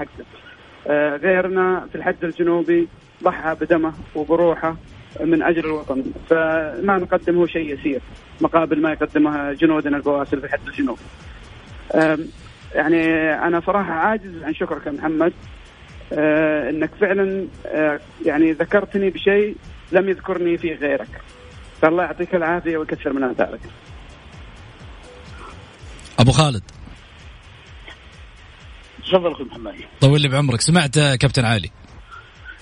آه، 0.87 1.15
غيرنا 1.15 1.87
في 1.91 1.95
الحد 1.95 2.23
الجنوبي 2.23 2.87
ضحى 3.23 3.55
بدمه 3.61 3.93
وبروحه 4.15 4.75
من 5.21 5.43
أجل 5.43 5.65
الوطن. 5.65 6.03
فما 6.29 6.97
نقدمه 6.97 7.47
شيء 7.47 7.73
يسير 7.73 8.01
مقابل 8.41 8.81
ما 8.81 8.91
يقدمه 8.91 9.53
جنودنا 9.53 9.97
البواسل 9.97 10.39
في 10.39 10.45
الحد 10.45 10.67
الجنوبي 10.67 11.01
يعني 12.75 13.33
أنا 13.47 13.61
صراحة 13.65 13.93
عاجز 13.93 14.43
عن 14.43 14.53
شكرك 14.53 14.87
يا 14.87 14.91
محمد. 14.91 15.33
إنك 16.69 16.89
فعلا 17.01 17.47
يعني 18.25 18.51
ذكرتني 18.51 19.09
بشيء 19.09 19.55
لم 19.91 20.09
يذكرني 20.09 20.57
فيه 20.57 20.75
غيرك. 20.75 21.21
فالله 21.81 22.03
يعطيك 22.03 22.35
العافية 22.35 22.77
ويكثر 22.77 23.13
من 23.13 23.23
امثالك. 23.23 23.59
أبو 26.19 26.31
خالد. 26.31 26.63
تفضل 29.03 29.31
أخوي 29.31 29.45
محمد. 29.45 29.73
طول 30.01 30.21
لي 30.21 30.27
بعمرك. 30.27 30.61
سمعت 30.61 30.99
كابتن 30.99 31.45
علي. 31.45 31.69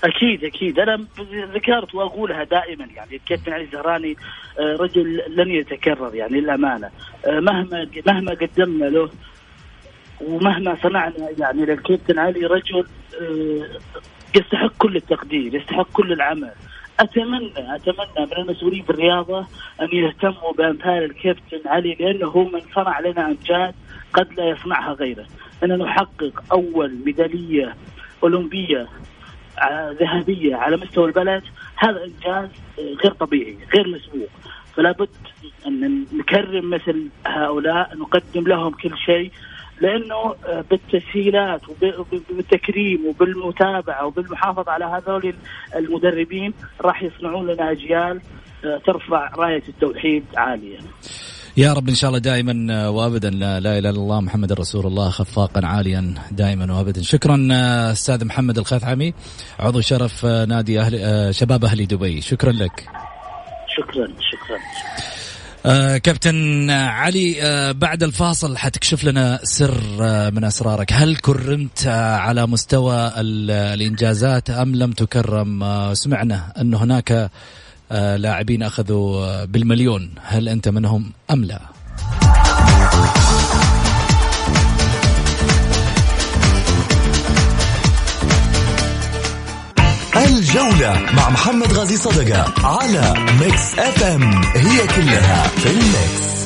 أكيد 0.04 0.44
أكيد. 0.44 0.78
أنا 0.78 1.04
ذكرت 1.54 1.94
وأقولها 1.94 2.44
دائما 2.44 2.88
يعني 2.96 3.16
الكابتن 3.16 3.52
علي 3.52 3.64
الزهراني 3.64 4.16
آه، 4.58 4.76
رجل 4.76 5.22
لن 5.28 5.50
يتكرر 5.50 6.14
يعني 6.14 6.40
للأمانة. 6.40 6.90
آه، 7.26 7.40
مهما 7.40 7.88
مهما 8.06 8.30
قدمنا 8.34 8.84
له 8.84 9.10
ومهما 10.20 10.76
صنعنا 10.82 11.28
يعني 11.38 11.64
للكابتن 11.64 12.18
علي 12.18 12.46
رجل 12.46 12.86
آه، 13.20 13.66
يستحق 14.36 14.72
كل 14.78 14.96
التقدير 14.96 15.54
يستحق 15.54 15.92
كل 15.92 16.12
العمل. 16.12 16.52
أتمنى 17.00 17.74
أتمنى 17.74 18.26
من 18.26 18.36
المسؤولين 18.38 18.82
في 18.82 18.90
الرياضة 18.90 19.46
أن 19.80 19.88
يهتموا 19.92 20.52
بأمثال 20.58 21.04
الكابتن 21.04 21.60
علي 21.66 21.94
لأنه 22.00 22.26
هو 22.26 22.44
من 22.44 22.60
صنع 22.74 23.00
لنا 23.00 23.26
أمجاد 23.26 23.74
قد 24.12 24.32
لا 24.32 24.44
يصنعها 24.44 24.92
غيره. 24.92 25.26
ان 25.64 25.78
نحقق 25.78 26.44
أول 26.52 26.96
ميدالية 27.04 27.76
أولمبية 28.22 28.86
ذهبية 30.00 30.56
على 30.56 30.76
مستوى 30.76 31.06
البلد 31.06 31.42
هذا 31.76 32.04
إنجاز 32.04 32.48
آه، 32.78 32.94
غير 33.04 33.12
طبيعي 33.12 33.58
غير 33.74 33.88
مسبوق 33.88 34.28
فلا 34.74 34.92
بد 34.92 35.08
أن 35.66 36.04
نكرم 36.12 36.70
مثل 36.70 37.08
هؤلاء 37.26 37.96
نقدم 37.96 38.48
لهم 38.48 38.70
كل 38.70 38.98
شيء 38.98 39.30
لأنه 39.80 40.34
آه، 40.46 40.64
بالتسهيلات 40.70 41.60
وبالتكريم 41.68 43.06
وبالمتابعة 43.06 44.06
وبالمحافظة 44.06 44.72
على 44.72 44.84
هذول 44.84 45.34
المدربين 45.76 46.54
راح 46.80 47.02
يصنعون 47.02 47.46
لنا 47.46 47.70
أجيال 47.70 48.20
آه، 48.64 48.78
ترفع 48.78 49.30
راية 49.36 49.62
التوحيد 49.68 50.24
عالية. 50.36 50.78
يا 51.58 51.72
رب 51.72 51.88
إن 51.88 51.94
شاء 51.94 52.08
الله 52.08 52.20
دائما 52.20 52.74
آه، 52.74 52.90
وابدا 52.90 53.30
لا 53.30 53.58
إله 53.58 53.78
إلا 53.78 53.90
الله 53.90 54.20
محمد 54.20 54.52
رسول 54.52 54.86
الله 54.86 55.10
خفاقا 55.10 55.66
عاليا 55.66 56.14
دائما 56.30 56.74
وابدا. 56.74 57.02
شكرا 57.02 57.48
أستاذ 57.92 58.24
محمد 58.24 58.58
الخثعمي 58.58 59.14
عضو 59.58 59.80
شرف 59.80 60.26
نادي 60.26 60.80
أهل 60.80 61.34
شباب 61.34 61.64
أهلي 61.64 61.86
دبي. 61.86 62.20
شكرا 62.20 62.52
لك. 62.52 62.88
شكرا 63.76 64.06
شكرا. 64.06 64.58
آه 65.66 65.96
كابتن 65.96 66.70
علي 66.70 67.42
آه 67.42 67.72
بعد 67.72 68.02
الفاصل 68.02 68.56
حتكشف 68.56 69.04
لنا 69.04 69.40
سر 69.42 69.80
آه 70.00 70.30
من 70.30 70.44
أسرارك. 70.44 70.92
هل 70.92 71.16
كرمت 71.16 71.86
آه 71.86 72.16
على 72.16 72.46
مستوى 72.46 73.12
الإنجازات 73.16 74.50
أم 74.50 74.74
لم 74.76 74.92
تكرم؟ 74.92 75.62
آه 75.62 75.94
سمعنا 75.94 76.52
أن 76.60 76.74
هناك 76.74 77.12
آه 77.12 77.30
لاعبين 77.90 78.62
أخذوا 78.62 79.26
آه 79.26 79.44
بالمليون. 79.44 80.10
هل 80.22 80.48
أنت 80.48 80.68
منهم 80.68 81.12
أم 81.30 81.44
لا؟ 81.44 81.60
الجولة 90.16 91.00
مع 91.16 91.30
محمد 91.30 91.72
غازي 91.72 91.96
صدقة 91.96 92.66
على 92.66 93.14
ميكس 93.40 93.78
اف 93.78 94.02
ام 94.02 94.22
هي 94.44 94.86
كلها 94.86 95.48
في 95.48 95.70
ال 95.70 95.89
mix 95.89 96.45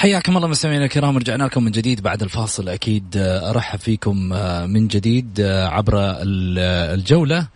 حياكم 0.00 0.36
الله 0.36 0.48
مستمعينا 0.48 0.84
الكرام 0.84 1.18
رجعنا 1.18 1.44
لكم 1.44 1.64
من 1.64 1.70
جديد 1.70 2.00
بعد 2.00 2.22
الفاصل 2.22 2.68
أكيد 2.68 3.16
آه، 3.16 3.50
أرحب 3.50 3.78
فيكم 3.78 4.32
آه، 4.32 4.66
من 4.66 4.88
جديد 4.88 5.40
آه، 5.40 5.68
عبر 5.68 5.92
الجولة 6.24 7.48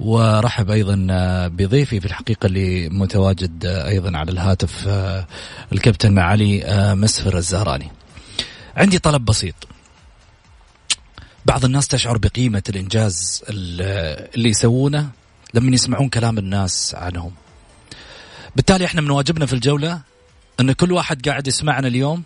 ورحب 0.00 0.70
أيضا 0.70 1.06
بضيفي 1.48 2.00
في 2.00 2.06
الحقيقة 2.06 2.46
اللي 2.46 2.88
متواجد 2.88 3.64
أيضا 3.64 4.18
على 4.18 4.30
الهاتف 4.30 4.88
الكابتن 5.72 6.12
معالي 6.12 6.64
مسفر 6.94 7.36
الزهراني. 7.36 7.90
عندي 8.76 8.98
طلب 8.98 9.24
بسيط. 9.24 9.54
بعض 11.46 11.64
الناس 11.64 11.88
تشعر 11.88 12.18
بقيمة 12.18 12.62
الإنجاز 12.68 13.44
اللي 13.48 14.48
يسوونه 14.48 15.08
لما 15.54 15.74
يسمعون 15.74 16.08
كلام 16.08 16.38
الناس 16.38 16.94
عنهم. 16.94 17.32
بالتالي 18.56 18.84
إحنا 18.84 19.00
من 19.00 19.10
واجبنا 19.10 19.46
في 19.46 19.52
الجولة 19.52 20.10
أن 20.60 20.72
كل 20.72 20.92
واحد 20.92 21.28
قاعد 21.28 21.46
يسمعنا 21.46 21.88
اليوم 21.88 22.22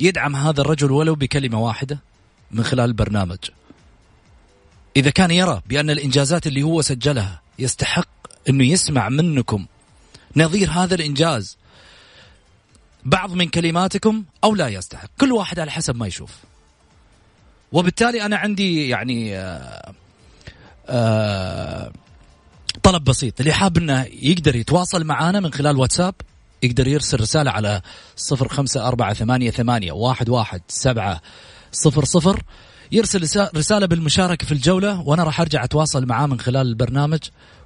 يدعم 0.00 0.36
هذا 0.36 0.60
الرجل 0.60 0.90
ولو 0.90 1.14
بكلمة 1.14 1.60
واحدة 1.60 1.98
من 2.50 2.64
خلال 2.64 2.84
البرنامج. 2.84 3.38
إذا 4.96 5.10
كان 5.10 5.30
يرى 5.30 5.62
بأن 5.66 5.90
الإنجازات 5.90 6.46
اللي 6.46 6.62
هو 6.62 6.82
سجلها 6.82 7.42
يستحق 7.58 8.08
أنه 8.48 8.64
يسمع 8.64 9.08
منكم 9.08 9.66
نظير 10.36 10.70
هذا 10.70 10.94
الإنجاز 10.94 11.56
بعض 13.04 13.32
من 13.32 13.48
كلماتكم 13.48 14.24
أو 14.44 14.54
لا 14.54 14.68
يستحق. 14.68 15.08
كل 15.20 15.32
واحد 15.32 15.58
على 15.58 15.70
حسب 15.70 15.96
ما 15.96 16.06
يشوف. 16.06 16.30
وبالتالي 17.72 18.22
أنا 18.22 18.36
عندي 18.36 18.88
يعني 18.88 19.36
آه، 19.36 19.92
آه، 20.86 21.92
طلب 22.82 23.04
بسيط. 23.04 23.40
اللي 23.40 23.52
حاب 23.52 23.78
إنه 23.78 24.02
يقدر 24.02 24.56
يتواصل 24.56 25.04
معنا 25.04 25.40
من 25.40 25.52
خلال 25.52 25.76
واتساب 25.76 26.14
يقدر 26.66 26.88
يرسل 26.88 27.20
رسالة 27.20 27.50
على 27.50 27.82
صفر 28.16 28.48
خمسة 28.48 28.88
أربعة 28.88 29.14
ثمانية 29.14 29.50
ثمانية 29.50 29.92
واحد 29.92 30.28
واحد 30.28 30.62
سبعة 30.68 31.20
صفر 31.72 32.04
صفر. 32.04 32.42
يرسل 32.92 33.48
رسالة 33.56 33.86
بالمشاركة 33.86 34.46
في 34.46 34.52
الجولة 34.52 35.00
وأنا 35.00 35.24
راح 35.24 35.40
أرجع 35.40 35.64
أتواصل 35.64 36.06
معاه 36.06 36.26
من 36.26 36.40
خلال 36.40 36.66
البرنامج 36.66 37.20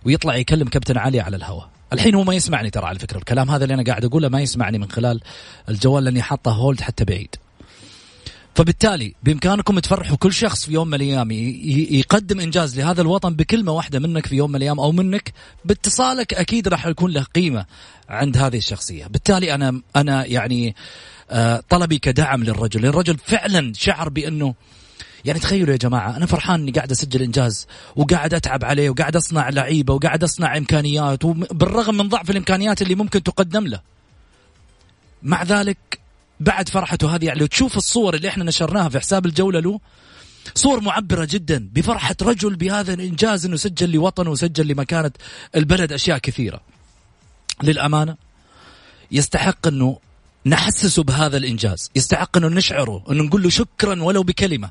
ويطلع 0.04 0.36
يكلم 0.36 0.68
كابتن 0.68 0.98
علي 0.98 1.20
على 1.20 1.36
الهواء. 1.36 1.68
الحين 1.92 2.14
هو 2.14 2.24
ما 2.24 2.34
يسمعني 2.34 2.70
ترى 2.70 2.86
على 2.86 2.98
فكرة 2.98 3.18
الكلام 3.18 3.50
هذا 3.50 3.64
اللي 3.64 3.74
أنا 3.74 3.84
قاعد 3.84 4.04
أقوله 4.04 4.28
ما 4.28 4.40
يسمعني 4.40 4.78
من 4.78 4.90
خلال 4.90 5.20
الجوال 5.68 6.04
لأني 6.04 6.22
حاطه 6.22 6.52
هولد 6.52 6.80
حتى 6.80 7.04
بعيد. 7.04 7.36
فبالتالي 8.54 9.14
بإمكانكم 9.22 9.78
تفرحوا 9.78 10.16
كل 10.16 10.32
شخص 10.32 10.64
في 10.64 10.72
يوم 10.72 10.88
من 10.88 10.94
الأيام 10.94 11.30
يقدم 11.30 12.40
إنجاز 12.40 12.78
لهذا 12.78 13.02
الوطن 13.02 13.34
بكلمة 13.34 13.72
واحدة 13.72 13.98
منك 13.98 14.26
في 14.26 14.36
يوم 14.36 14.50
من 14.50 14.56
الأيام 14.56 14.80
أو 14.80 14.92
منك. 14.92 15.32
باتصالك 15.64 16.34
أكيد 16.34 16.68
راح 16.68 16.86
يكون 16.86 17.10
له 17.10 17.22
قيمة 17.22 17.66
عند 18.08 18.36
هذه 18.36 18.56
الشخصية، 18.56 19.06
بالتالي 19.06 19.54
أنا 19.54 19.80
أنا 19.96 20.26
يعني 20.26 20.74
آه، 21.30 21.62
طلبي 21.68 21.98
كدعم 21.98 22.44
للرجل، 22.44 22.86
الرجل 22.86 23.18
فعلا 23.18 23.72
شعر 23.74 24.08
بأنه 24.08 24.54
يعني 25.24 25.38
تخيلوا 25.38 25.72
يا 25.72 25.76
جماعة 25.76 26.16
أنا 26.16 26.26
فرحان 26.26 26.60
إني 26.60 26.70
قاعد 26.70 26.90
أسجل 26.90 27.22
إنجاز 27.22 27.66
وقاعد 27.96 28.34
أتعب 28.34 28.64
عليه 28.64 28.90
وقاعد 28.90 29.16
أصنع 29.16 29.48
لعيبة 29.48 29.94
وقاعد 29.94 30.24
أصنع 30.24 30.56
إمكانيات 30.56 31.24
وبالرغم 31.24 31.96
من 31.96 32.08
ضعف 32.08 32.30
الإمكانيات 32.30 32.82
اللي 32.82 32.94
ممكن 32.94 33.22
تقدم 33.22 33.66
له. 33.66 33.80
مع 35.22 35.42
ذلك 35.42 35.99
بعد 36.40 36.68
فرحته 36.68 37.14
هذه. 37.14 37.24
يعني 37.24 37.40
لو 37.40 37.46
تشوف 37.46 37.76
الصور 37.76 38.14
اللي 38.14 38.28
إحنا 38.28 38.44
نشرناها 38.44 38.88
في 38.88 39.00
حساب 39.00 39.26
الجولة 39.26 39.60
له 39.60 39.80
صور 40.54 40.80
معبرة 40.80 41.28
جدا 41.30 41.68
بفرحة 41.72 42.16
رجل 42.22 42.56
بهذا 42.56 42.94
الإنجاز 42.94 43.46
أنه 43.46 43.56
سجل 43.56 43.92
لوطنه 43.92 44.30
وسجل 44.30 44.68
لمكانة 44.68 45.10
البلد 45.56 45.92
أشياء 45.92 46.18
كثيرة. 46.18 46.60
للأمانة 47.62 48.16
يستحق 49.12 49.66
أنه 49.66 49.98
نحسسه 50.46 51.02
بهذا 51.02 51.36
الإنجاز. 51.36 51.90
يستحق 51.96 52.36
أنه 52.36 52.48
نشعره 52.48 53.04
أنه 53.10 53.22
نقول 53.22 53.42
له 53.42 53.50
شكرا 53.50 54.02
ولو 54.02 54.22
بكلمة. 54.22 54.70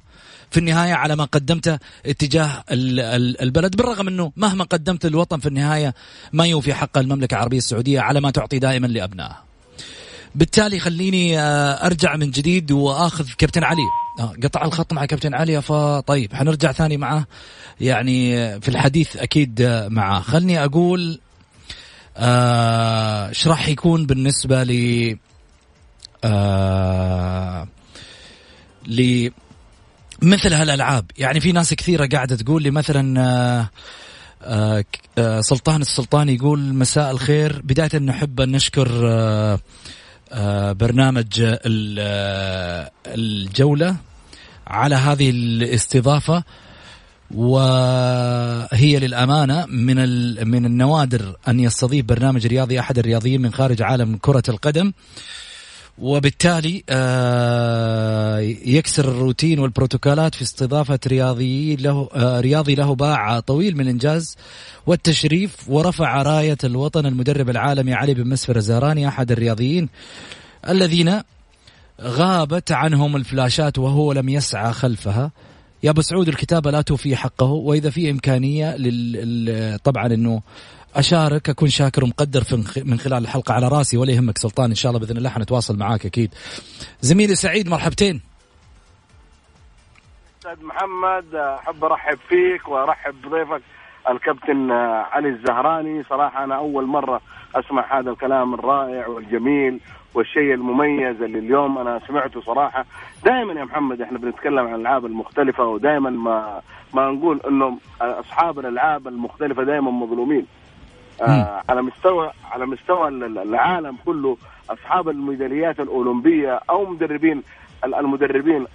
في 0.51 0.59
النهاية 0.59 0.93
على 0.93 1.15
ما 1.15 1.23
قدمته 1.23 1.79
اتجاه 2.05 2.63
البلد 3.41 3.75
بالرغم 3.75 4.07
أنه 4.07 4.31
مهما 4.37 4.63
قدمت 4.63 5.05
للوطن 5.05 5.39
في 5.39 5.47
النهاية 5.47 5.95
ما 6.33 6.45
يوفي 6.45 6.73
حق 6.73 6.97
المملكة 6.97 7.35
العربية 7.35 7.57
السعودية 7.57 7.99
على 7.99 8.21
ما 8.21 8.31
تعطي 8.31 8.59
دائما 8.59 8.87
لأبنائها. 8.87 9.48
بالتالي 10.35 10.79
خليني 10.79 11.39
آه، 11.39 11.85
أرجع 11.85 12.15
من 12.15 12.31
جديد 12.31 12.71
وآخذ 12.71 13.27
كابتن 13.37 13.63
علي. 13.63 13.81
آه، 14.19 14.33
قطع 14.43 14.65
الخط 14.65 14.93
مع 14.93 15.05
كابتن 15.05 15.33
علي 15.33 15.61
فطيب 15.61 16.33
حنرجع 16.33 16.71
ثاني 16.71 16.97
معه. 16.97 17.25
يعني 17.81 18.35
في 18.61 18.69
الحديث 18.69 19.17
أكيد 19.17 19.61
معه. 19.89 20.21
خلني 20.21 20.63
أقول 20.63 21.19
إيش 22.19 23.47
آه 23.47 23.49
راح 23.49 23.67
يكون 23.67 24.05
بالنسبة 24.05 24.63
ل 24.63 25.17
آه 26.23 27.67
لمثل 28.87 30.53
هالألعاب. 30.53 31.11
يعني 31.17 31.39
في 31.39 31.51
ناس 31.51 31.73
كثيرة 31.73 32.07
قاعدة 32.07 32.35
تقول 32.35 32.63
لي 32.63 32.71
مثلا 32.71 33.21
آه 33.21 33.69
آه, 34.41 34.85
آه، 35.17 35.41
سلطان 35.41 35.81
السلطان 35.81 36.29
يقول 36.29 36.73
مساء 36.73 37.11
الخير. 37.11 37.61
بداية 37.63 37.99
نحب 37.99 38.41
أن 38.41 38.51
نشكر 38.51 38.89
آه 39.07 39.53
آه، 39.53 39.59
برنامج 40.73 41.41
آه، 41.41 42.91
الجولة 43.07 43.95
على 44.67 44.95
هذه 44.95 45.29
الاستضافة 45.29 46.43
وهي 47.31 48.99
للأمانة 48.99 49.65
من 49.65 49.97
من 50.47 50.65
النوادر 50.65 51.35
أن 51.47 51.59
يستضيف 51.59 52.05
برنامج 52.05 52.47
رياضي 52.47 52.79
أحد 52.79 52.99
الرياضيين 52.99 53.41
من 53.41 53.53
خارج 53.53 53.81
عالم 53.81 54.17
كرة 54.17 54.43
القدم. 54.49 54.93
وبالتالي 56.01 56.83
آه، 56.89 58.39
يكسر 58.65 59.05
الروتين 59.11 59.59
والبروتوكولات 59.59 60.35
في 60.35 60.41
استضافة 60.41 60.99
رياضي 61.07 61.75
له 61.75 62.09
آه، 62.15 62.39
رياضي 62.39 62.75
له 62.75 62.95
باع 62.95 63.39
طويل 63.39 63.75
من 63.75 63.81
الإنجاز 63.81 64.37
والتشريف 64.87 65.69
ورفع 65.69 66.21
راية 66.21 66.57
الوطن 66.63 67.05
المدرب 67.05 67.49
العالمي 67.49 67.93
علي 67.93 68.13
بن 68.13 68.29
مسفر 68.29 68.55
الزهراني 68.55 69.07
أحد 69.07 69.31
الرياضيين 69.31 69.89
الذين 70.69 71.21
غابت 72.01 72.71
عنهم 72.71 73.15
الفلاشات 73.15 73.77
وهو 73.77 74.13
لم 74.13 74.29
يسعى 74.29 74.73
خلفها. 74.73 75.31
يا 75.83 75.89
أبو 75.89 76.01
سعود 76.01 76.27
الكتابه 76.27 76.71
لا 76.71 76.81
توفي 76.81 77.15
حقه 77.15 77.45
وإذا 77.45 77.89
في 77.89 78.09
إمكانية 78.09 78.77
لل... 78.77 79.79
طبعا 79.83 80.05
إنه 80.07 80.41
أشارك 80.95 81.49
أكون 81.49 81.69
شاكر 81.69 82.03
ومقدر 82.03 82.43
من 82.85 82.99
خلال 82.99 83.23
الحلقة 83.23 83.53
على 83.53 83.67
رأسي 83.67 83.97
ولا 83.97 84.11
يهمك 84.11 84.37
سلطان 84.37 84.69
إن 84.69 84.75
شاء 84.75 84.91
الله 84.91 85.05
بإذن 85.05 85.17
الله 85.17 85.29
حنتواصل 85.29 85.77
معاك 85.77 86.05
أكيد. 86.05 86.33
زميلي 87.01 87.35
سعيد 87.35 87.69
مرحبتين. 87.69 88.21
أستاذ 90.39 90.65
محمد 90.65 91.35
أحب 91.35 91.83
أرحب 91.83 92.17
فيك 92.29 92.67
وأرحب 92.67 93.13
بضيفك 93.21 93.61
الكابتن 94.09 94.71
علي 95.11 95.29
الزهراني 95.29 96.03
صراحة 96.03 96.43
أنا 96.43 96.55
أول 96.55 96.85
مرة 96.85 97.21
أسمع 97.55 97.99
هذا 97.99 98.11
الكلام 98.11 98.53
الرائع 98.53 99.07
والجميل 99.07 99.79
والشيء 100.13 100.53
المميز 100.53 101.21
اللي 101.21 101.39
اليوم 101.39 101.77
أنا 101.77 101.99
سمعته 102.07 102.41
صراحة 102.41 102.85
دائما 103.25 103.53
يا 103.53 103.65
محمد 103.65 104.01
إحنا 104.01 104.17
بنتكلم 104.17 104.59
عن 104.59 104.75
الألعاب 104.75 105.05
المختلفة 105.05 105.63
ودائما 105.63 106.09
ما 106.09 106.61
ما 106.93 107.11
نقول 107.11 107.41
إنه 107.47 107.77
أصحاب 108.01 108.59
الألعاب 108.59 109.07
المختلفة 109.07 109.63
دائما 109.63 109.91
مظلومين 109.91 110.45
آه 111.21 111.63
على 111.69 111.81
مستوى 111.81 112.31
على 112.51 112.65
مستوى 112.65 113.07
العالم 113.07 113.97
كله 114.05 114.37
أصحاب 114.69 115.09
الميداليات 115.09 115.79
الأولمبية 115.79 116.59
أو 116.69 116.85
مدربين 116.85 117.43
المدربين 117.85 118.65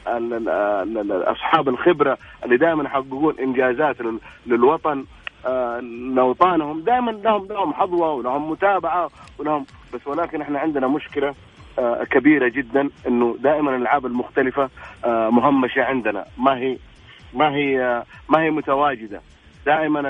أصحاب 1.10 1.68
الخبرة 1.68 2.18
اللي 2.44 2.56
دائما 2.56 2.84
يحققون 2.84 3.38
إنجازات 3.38 3.96
للوطن. 4.46 5.04
آه، 5.46 5.80
لاوطانهم 6.14 6.80
دائما 6.80 7.10
لهم 7.10 7.46
لهم 7.46 7.74
حظوة 7.74 8.12
ولهم 8.12 8.50
متابعة 8.50 9.10
ولهم 9.38 9.66
بس 9.94 10.06
ولكن 10.06 10.40
إحنا 10.40 10.58
عندنا 10.58 10.86
مشكلة 10.88 11.34
آه، 11.78 12.04
كبيرة 12.04 12.48
جدا 12.48 12.90
إنه 13.06 13.36
دائما 13.40 13.76
الألعاب 13.76 14.06
المختلفة 14.06 14.70
آه، 15.04 15.30
مهمشة 15.30 15.84
عندنا. 15.84 16.24
ما 16.38 16.56
هي 16.56 16.78
ما 17.34 17.54
هي 17.54 18.02
ما 18.28 18.42
هي 18.42 18.50
متواجدة. 18.50 19.20
دائما 19.66 20.00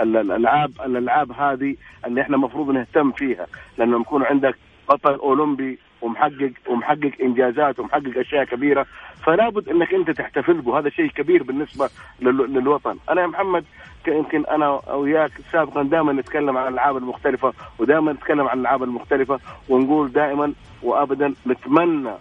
الالعاب 0.00 0.70
الألعاب 0.86 1.32
هذه 1.32 1.76
اللي 2.06 2.20
إحنا 2.20 2.36
المفروض 2.36 2.70
نهتم 2.70 3.12
فيها 3.12 3.46
لأنه 3.78 4.00
يكون 4.00 4.24
عندك 4.24 4.54
بطل 4.88 5.14
أولمبي 5.14 5.78
ومحقق 6.02 6.52
ومحقق 6.68 7.10
إنجازات 7.22 7.78
ومحقق 7.78 8.18
أشياء 8.18 8.44
كبيرة. 8.44 8.86
فلا 9.26 9.48
بد 9.48 9.68
إنك 9.68 9.94
أنت 9.94 10.10
تحتفل 10.10 10.60
به 10.60 10.78
هذا 10.78 10.88
شيء 10.90 11.10
كبير 11.10 11.42
بالنسبة 11.42 11.90
للوطن. 12.20 12.96
أنا 13.10 13.22
يا 13.22 13.26
محمد 13.26 13.64
يمكن 14.08 14.46
أنا 14.46 14.94
وياك 14.94 15.30
سابقا 15.52 15.82
دائما 15.82 16.12
نتكلم 16.12 16.56
عن 16.56 16.68
الألعاب 16.68 16.96
المختلفة 16.96 17.52
ودائما 17.78 18.12
نتكلم 18.12 18.48
عن 18.48 18.58
الألعاب 18.58 18.82
المختلفة 18.82 19.40
ونقول 19.68 20.12
دائما 20.12 20.52
وابدا 20.82 21.34
نتمنى 21.46 22.12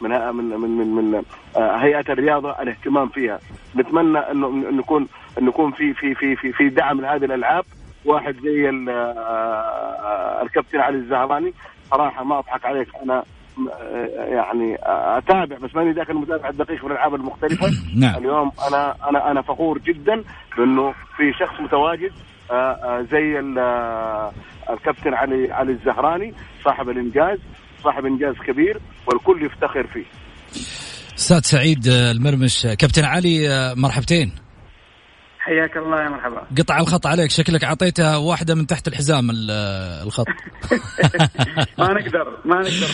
من 0.00 0.10
من 0.10 0.44
من 0.44 0.70
من, 0.70 1.12
من 1.12 1.22
آه، 1.56 1.76
هيئة 1.76 2.12
الرياضة 2.12 2.50
الاهتمام 2.50 3.08
فيها. 3.08 3.38
نتمنى 3.76 4.18
انه 4.18 4.48
نكون 4.70 5.08
نكون 5.40 5.72
في 5.72 5.94
في 5.94 6.14
في 6.14 6.36
في, 6.36 6.52
في 6.52 6.68
دعم 6.68 7.00
لهذه 7.00 7.24
الألعاب. 7.24 7.64
واحد 8.04 8.36
زي 8.42 8.68
آه، 8.68 8.90
آه، 8.90 10.42
الكابتن 10.42 10.80
علي 10.80 10.96
الزهراني. 10.96 11.52
صراحة 11.90 12.24
ما 12.24 12.38
أضحك 12.38 12.64
عليك. 12.64 12.88
أنا 13.02 13.24
يعني 14.16 14.76
أتابع 14.82 15.56
بس 15.56 15.76
ماني 15.76 15.92
ذاك 15.92 16.10
المتابع 16.10 16.48
الدقيق 16.48 16.78
في 16.78 16.86
الألعاب 16.86 17.14
المختلفة. 17.14 17.66
نعم. 18.02 18.14
اليوم 18.16 18.50
أنا 18.68 18.94
أنا 19.08 19.30
أنا 19.30 19.42
فخور 19.42 19.78
جدا 19.78 20.22
بأنه 20.58 20.94
في 21.16 21.32
شخص 21.32 21.60
متواجد 21.60 22.12
زي 23.10 23.40
الكابتن 24.70 25.14
علي 25.14 25.52
علي 25.52 25.72
الزهراني 25.72 26.34
صاحب 26.64 26.88
الإنجاز. 26.90 27.38
صاحب 27.86 28.06
إنجاز 28.06 28.34
كبير 28.46 28.80
والكل 29.06 29.46
يفتخر 29.46 29.86
فيه. 29.86 30.04
أستاذ 31.18 31.40
سعيد 31.40 31.86
المرمش. 31.86 32.62
كابتن 32.62 33.04
علي 33.04 33.74
مرحبتين. 33.76 34.32
حياك 35.38 35.76
الله 35.76 36.02
يا 36.02 36.08
مرحبا. 36.08 36.46
قطع 36.58 36.78
الخط 36.78 37.06
عليك. 37.06 37.30
شكلك 37.30 37.64
أعطيتها 37.64 38.16
واحدة 38.16 38.54
من 38.54 38.66
تحت 38.66 38.88
الحزام 38.88 39.28
الخط. 39.30 40.26
ما 41.78 41.92
نقدر 41.92 42.38
ما 42.44 42.56
نقدر. 42.56 42.88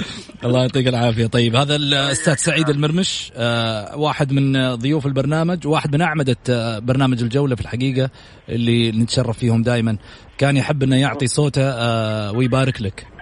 الله 0.44 0.60
يعطيك 0.60 0.88
العافية. 0.88 1.26
طيب 1.26 1.56
هذا 1.56 1.76
الاستاذ 1.76 2.34
سعيد 2.34 2.68
المرمش 2.68 3.32
آه، 3.36 3.96
واحد 3.96 4.32
من 4.32 4.74
ضيوف 4.74 5.06
البرنامج 5.06 5.66
واحد 5.66 5.94
من 5.94 6.02
أعمدة 6.02 6.36
آه، 6.50 6.78
برنامج 6.78 7.22
الجولة 7.22 7.54
في 7.54 7.60
الحقيقة 7.60 8.10
اللي 8.48 8.90
نتشرف 8.90 9.38
فيهم 9.38 9.62
دائما 9.62 9.96
كان 10.38 10.56
يحب 10.56 10.82
إنه 10.82 10.96
يعطي 10.96 11.26
صوته 11.26 11.62
آه، 11.62 12.32
ويبارك 12.32 12.82
لك. 12.82 13.17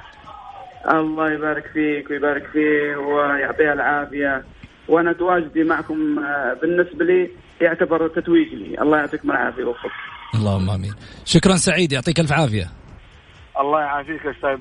الله 0.90 1.33
يبارك 1.33 1.66
فيك 1.66 2.11
ويبارك 2.11 2.46
فيه 2.53 2.96
ويعطيها 2.96 3.72
العافية. 3.72 4.44
وأنا 4.88 5.12
تواجدي 5.12 5.64
معكم 5.64 6.16
بالنسبة 6.62 7.05
لي 7.05 7.31
يعتبر 7.61 8.09
تتويج 8.09 8.55
لي. 8.55 8.83
الله 8.83 8.99
يعطيكم 8.99 9.31
العافية 9.31 9.62
ويوفقك 9.62 9.90
اللهم 10.35 10.70
آمين. 10.70 10.94
شكرا 11.25 11.57
سعيد 11.57 11.92
يعطيك 11.92 12.20
ألف 12.20 12.33
عافية. 12.33 12.70
الله 13.60 13.80
يعافيك 13.80 14.26
أستاذ 14.26 14.58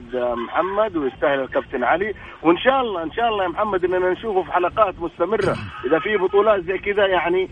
محمد 0.48 0.98
ويستاهل 0.98 1.40
الكابتن 1.40 1.84
علي. 1.84 2.14
وإن 2.44 2.58
شاء 2.58 2.82
الله 2.82 3.04
إن 3.04 3.12
شاء 3.12 3.28
الله 3.30 3.44
يا 3.44 3.50
محمد 3.50 3.86
إننا 3.86 4.14
نشوفه 4.14 4.44
في 4.44 4.52
حلقات 4.52 4.96
مستمرة. 5.00 5.56
إذا 5.86 6.00
في 6.00 6.18
بطولات 6.18 6.64
زي 6.64 6.78
كذا 6.78 7.08
يعني 7.08 7.50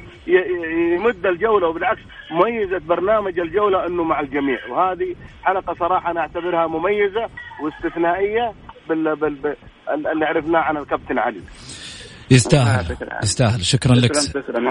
يمد 0.95 1.25
الجولة 1.25 1.67
وبالعكس 1.67 2.01
ميزه 2.31 2.77
برنامج 2.77 3.39
الجولة 3.39 3.87
إنه 3.87 4.03
مع 4.03 4.19
الجميع. 4.19 4.59
وهذه 4.69 5.15
حلقة 5.43 5.73
صراحة 5.73 6.11
أنا 6.11 6.19
أعتبرها 6.19 6.67
مميزة 6.67 7.29
واستثنائية 7.63 8.53
بال 8.89 9.15
بال 9.15 9.55
اللي 10.13 10.25
عرفناه 10.25 10.59
عن 10.59 10.77
الكابتن 10.77 11.19
علي. 11.19 11.41
يستاهل. 12.31 12.97
يستاهل. 13.23 13.65
شكرا 13.65 13.95
لك. 13.95 14.13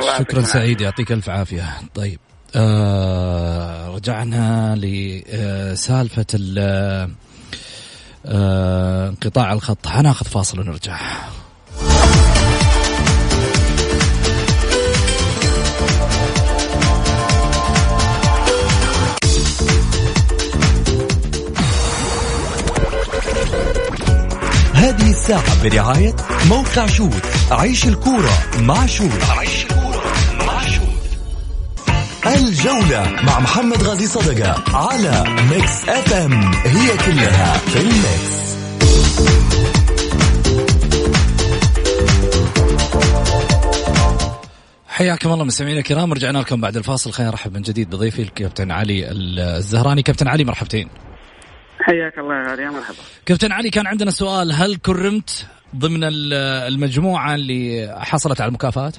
شكرا 0.00 0.40
سعيد. 0.40 0.80
يعطيك 0.80 1.12
ألف 1.12 1.30
عافية. 1.30 1.62
طيب. 1.94 2.18
آه 2.56 3.88
رجعنا 3.88 4.76
لسالفة 4.76 6.26
آه 8.26 9.08
انقطاع 9.08 9.52
الخط. 9.52 9.86
حناخذ 9.86 10.26
فاصل 10.26 10.60
ونرجع. 10.60 10.98
هذه 24.74 25.10
الساعة 25.10 25.62
برعاية 25.62 26.16
موقع 26.48 26.86
شوت. 26.86 27.22
عيش 27.50 27.86
الكورة 27.86 28.32
مع 28.60 28.86
شوت. 28.86 29.24
عيش 29.30 29.71
الجولة 32.34 33.16
مع 33.22 33.40
محمد 33.40 33.82
غازي 33.82 34.06
صدقة 34.06 34.64
على 34.76 35.24
ميكس 35.50 35.88
اف 35.88 36.12
ام 36.12 36.32
هي 36.54 36.96
كلها 36.96 37.58
في 37.58 37.80
ال 37.80 37.93
mix. 37.93 38.42
حياكم 44.88 45.32
الله 45.32 45.44
مستمعينا 45.44 45.78
الكرام 45.78 46.12
رجعنا 46.12 46.38
لكم 46.38 46.60
بعد 46.60 46.76
الفاصل. 46.76 47.12
خلينا 47.12 47.30
نرحب 47.30 47.54
من 47.54 47.62
جديد 47.62 47.90
بضيفي 47.90 48.22
الكابتن 48.22 48.70
علي 48.70 49.10
الزهراني. 49.10 50.02
كابتن 50.02 50.28
علي 50.28 50.44
مرحبتين. 50.44 50.88
حياك 51.80 52.18
الله 52.18 52.34
يا 52.34 52.50
غالي 52.50 52.62
يا 52.62 52.70
مرحبا. 52.70 52.96
كابتن 53.26 53.52
علي 53.52 53.70
كان 53.70 53.86
عندنا 53.86 54.10
سؤال. 54.10 54.52
هل 54.52 54.76
كرمت 54.76 55.46
ضمن 55.76 56.04
ال- 56.04 56.32
المجموعة 56.72 57.34
اللي 57.34 57.94
حصلت 58.00 58.40
على 58.40 58.48
المكافآت؟ 58.48 58.96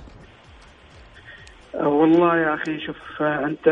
والله 1.73 2.37
يا 2.37 2.53
أخي 2.53 2.79
شوف 2.79 3.21
أنت 3.21 3.67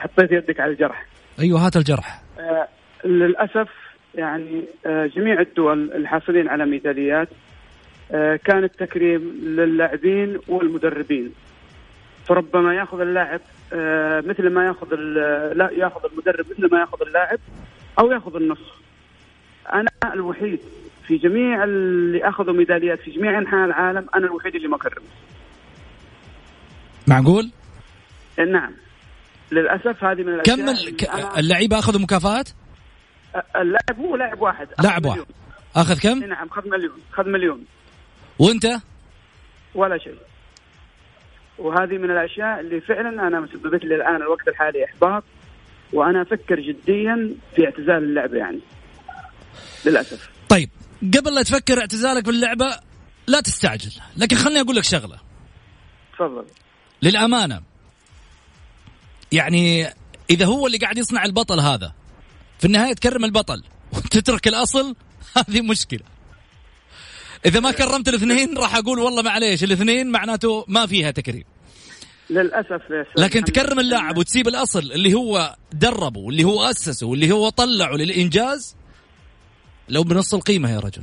حطيت 0.00 0.32
يدك 0.32 0.60
على 0.60 0.72
الجرح. 0.72 1.06
أيوه 1.40 1.66
هات 1.66 1.76
الجرح. 1.76 2.22
آه، 2.38 2.68
للأسف 3.04 3.68
يعني 4.14 4.64
آه، 4.86 5.06
جميع 5.06 5.40
الدول 5.40 5.92
الحاصلين 5.92 6.48
على 6.48 6.66
ميداليات 6.66 7.28
آه، 8.12 8.36
كان 8.36 8.64
التكريم 8.64 9.20
للاعبين 9.42 10.38
والمدربين. 10.48 11.32
فربما 12.26 12.74
ياخذ 12.74 13.00
اللاعب 13.00 13.40
مثل 14.28 14.50
ما 14.50 14.66
ياخذ 14.66 14.94
لا 15.54 15.70
ياخذ 15.72 16.00
المدرب 16.12 16.46
مثل 16.50 16.70
ما 16.72 16.80
ياخذ 16.80 17.02
اللاعب 17.02 17.38
أو 17.98 18.12
ياخذ 18.12 18.36
النص. 18.36 18.82
أنا 19.72 19.90
الوحيد 20.14 20.60
في 21.06 21.16
جميع 21.16 21.64
اللي 21.64 22.28
أخذوا 22.28 22.54
ميداليات 22.54 23.00
في 23.00 23.10
جميع 23.10 23.38
أنحاء 23.38 23.64
العالم 23.64 24.06
أنا 24.14 24.26
الوحيد 24.26 24.54
اللي 24.54 24.68
ما 24.68 24.78
كرم 24.78 25.02
معقول؟ 27.06 27.50
نعم 28.38 28.72
للأسف 29.52 30.04
هذه 30.04 30.22
من 30.22 30.42
كم 30.42 30.68
ال- 30.68 30.78
اللي 30.78 30.92
ك- 30.92 31.10
أنا- 31.10 31.38
اللعيبة 31.38 31.78
اخذوا 31.78 32.00
مكافآت؟ 32.00 32.48
اللاعب 33.56 33.98
هو 34.00 34.16
لاعب 34.16 34.40
واحد 34.40 34.68
لاعب 34.82 35.06
واحد. 35.06 35.24
أخذ 35.76 35.98
كم؟ 35.98 36.18
نعم 36.24 36.48
خذ 36.48 36.68
مليون 36.68 36.98
خذ 37.12 37.28
مليون 37.28 37.64
وأنت؟ 38.38 38.66
ولا 39.74 39.98
شيء 39.98 40.16
وهذه 41.58 41.98
من 41.98 42.10
الأشياء 42.10 42.60
اللي 42.60 42.80
فعلا 42.80 43.08
أنا 43.28 43.40
مسببت 43.40 43.84
لي 43.84 43.94
الآن 43.94 44.16
الوقت 44.16 44.48
الحالي 44.48 44.84
إحباط 44.84 45.24
وأنا 45.92 46.22
أفكر 46.22 46.60
جديا 46.60 47.30
في 47.56 47.64
اعتزال 47.64 47.90
اللعبة 48.04 48.36
يعني 48.38 48.60
للأسف 49.86 50.30
طيب 50.48 50.70
قبل 51.18 51.34
لا 51.34 51.42
تفكر 51.42 51.80
اعتزالك 51.80 52.24
في 52.24 52.30
اللعبة 52.30 52.76
لا 53.26 53.40
تستعجل 53.40 53.90
لكن 54.16 54.36
خلني 54.36 54.60
أقول 54.60 54.76
لك 54.76 54.84
شغلة 54.84 55.16
تفضل 56.12 56.44
للأمانة 57.02 57.60
يعني 59.32 59.86
إذا 60.30 60.46
هو 60.46 60.66
اللي 60.66 60.78
قاعد 60.78 60.98
يصنع 60.98 61.24
البطل 61.24 61.60
هذا 61.60 61.92
في 62.58 62.64
النهاية 62.64 62.92
تكرم 62.92 63.24
البطل 63.24 63.62
وتترك 63.92 64.48
الأصل 64.48 64.96
هذه 65.36 65.60
مشكلة 65.60 66.00
إذا 67.46 67.60
ما 67.60 67.70
كرمت 67.70 68.08
الاثنين 68.08 68.58
راح 68.58 68.76
أقول 68.76 68.98
والله 68.98 69.22
معليش 69.22 69.64
الاثنين 69.64 70.10
معناته 70.10 70.64
ما 70.68 70.86
فيها 70.86 71.10
تكريم 71.10 71.44
للأسف 72.30 72.80
لكن. 73.16 73.44
تكرم 73.44 73.78
اللاعب 73.80 74.18
وتسيب 74.18 74.48
الأصل 74.48 74.78
اللي 74.92 75.14
هو 75.14 75.56
دربه 75.72 76.20
واللي 76.20 76.44
هو 76.44 76.64
أسسه 76.64 77.06
واللي 77.06 77.32
هو 77.32 77.48
طلعه 77.48 77.92
للإنجاز 77.92 78.76
لو 79.88 80.02
بنص 80.02 80.34
القيمة 80.34 80.70
يا 80.70 80.78
رجل 80.78 81.02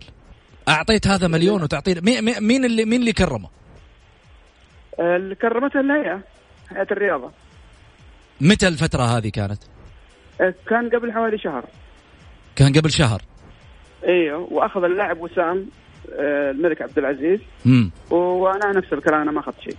أعطيت 0.67 1.07
هذا 1.07 1.27
مليون 1.27 1.63
وتعطيه 1.63 1.93
مي- 2.01 2.21
مي- 2.21 2.39
مين 2.39 2.65
اللي 2.65 2.85
مين 2.85 2.99
اللي 2.99 3.13
كرمه؟ 3.13 3.49
اللي 4.99 5.35
كرمتها 5.35 5.81
الهيئه 5.81 6.21
هيئة 6.69 6.87
الرياضة. 6.91 7.31
متى 8.41 8.67
الفترة 8.67 9.03
هذه 9.03 9.29
كانت؟ 9.29 9.63
آه، 10.41 10.53
كان 10.67 10.89
قبل 10.89 11.11
حوالي 11.11 11.37
شهر. 11.37 11.65
كان 12.55 12.73
قبل 12.73 12.91
شهر. 12.91 13.21
أيوه 14.07 14.47
وأخذ 14.51 14.83
اللاعب 14.83 15.21
وسام 15.21 15.65
آه، 16.19 16.51
الملك 16.51 16.81
عبد 16.81 16.97
العزيز. 16.97 17.39
وأنا 18.11 18.71
نفس 18.71 18.93
الكلام 18.93 19.21
أنا 19.21 19.31
ما 19.31 19.39
أخذت 19.39 19.61
شيء. 19.61 19.75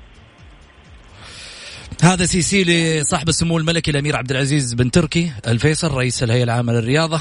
هذا 2.02 2.24
سيسي 2.24 2.64
لصاحب 2.64 3.28
السمو 3.28 3.58
الملكي 3.58 3.90
الأمير 3.90 4.16
عبد 4.16 4.30
العزيز 4.30 4.74
بن 4.74 4.90
تركي 4.90 5.32
الفيصل 5.48 5.94
رئيس 5.94 6.22
الهيئة 6.22 6.42
العامة 6.42 6.72
للرياضة. 6.72 7.20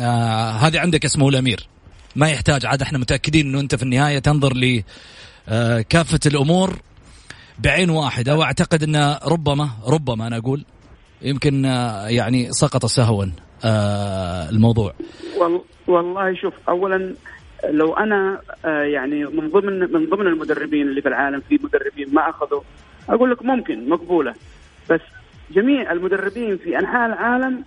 آه 0.00 0.50
هذه 0.50 0.80
عندك 0.80 1.04
اسمه 1.04 1.28
الأمير. 1.28 1.68
ما 2.16 2.30
يحتاج 2.30 2.66
عاد 2.66 2.82
إحنا 2.82 2.98
متأكدين 2.98 3.46
إنه 3.46 3.60
أنت 3.60 3.74
في 3.74 3.82
النهاية 3.82 4.18
تنظر 4.18 4.56
ل 4.56 4.82
آه 5.48 5.80
كافة 5.80 6.20
الأمور. 6.26 6.78
بعين 7.58 7.90
واحدة 7.90 8.36
وأعتقد 8.36 8.82
إن 8.82 8.96
ربما 9.32 9.68
ربما 9.88 10.26
أنا 10.26 10.36
أقول 10.36 10.64
يمكن 11.22 11.64
آه 11.64 12.06
يعني 12.08 12.52
سقط 12.52 12.86
سهوا 12.86 13.24
آه 13.64 14.50
الموضوع. 14.50 14.92
وال- 15.40 15.60
والله 15.86 16.34
شوف 16.34 16.54
اولا 16.68 17.14
لو 17.70 17.94
أنا 17.94 18.40
آه، 18.64 18.82
يعني 18.82 19.24
من 19.24 19.48
ضمن 19.50 19.78
من 19.92 20.10
ضمن 20.10 20.26
المدربين 20.26 20.88
اللي 20.88 21.02
في 21.02 21.08
العالم 21.08 21.40
في 21.48 21.58
مدربين 21.62 22.14
ما 22.14 22.30
أخذوا 22.30 22.60
أقول 23.08 23.30
لك 23.30 23.42
ممكن 23.44 23.88
مقبولة. 23.88 24.34
بس 24.90 25.00
جميع 25.50 25.92
المدربين 25.92 26.56
في 26.56 26.78
أنحاء 26.78 27.06
العالم 27.06 27.64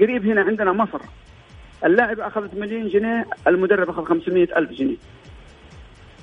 قريب 0.00 0.26
هنا 0.26 0.40
عندنا 0.42 0.72
مصر. 0.72 1.00
اللاعب 1.84 2.20
اخذ 2.20 2.58
مليون 2.60 2.88
جنيه 2.88 3.26
المدرب 3.46 3.88
أخذ 3.90 4.04
500 4.04 4.48
ألف 4.58 4.70
جنيه. 4.70 4.96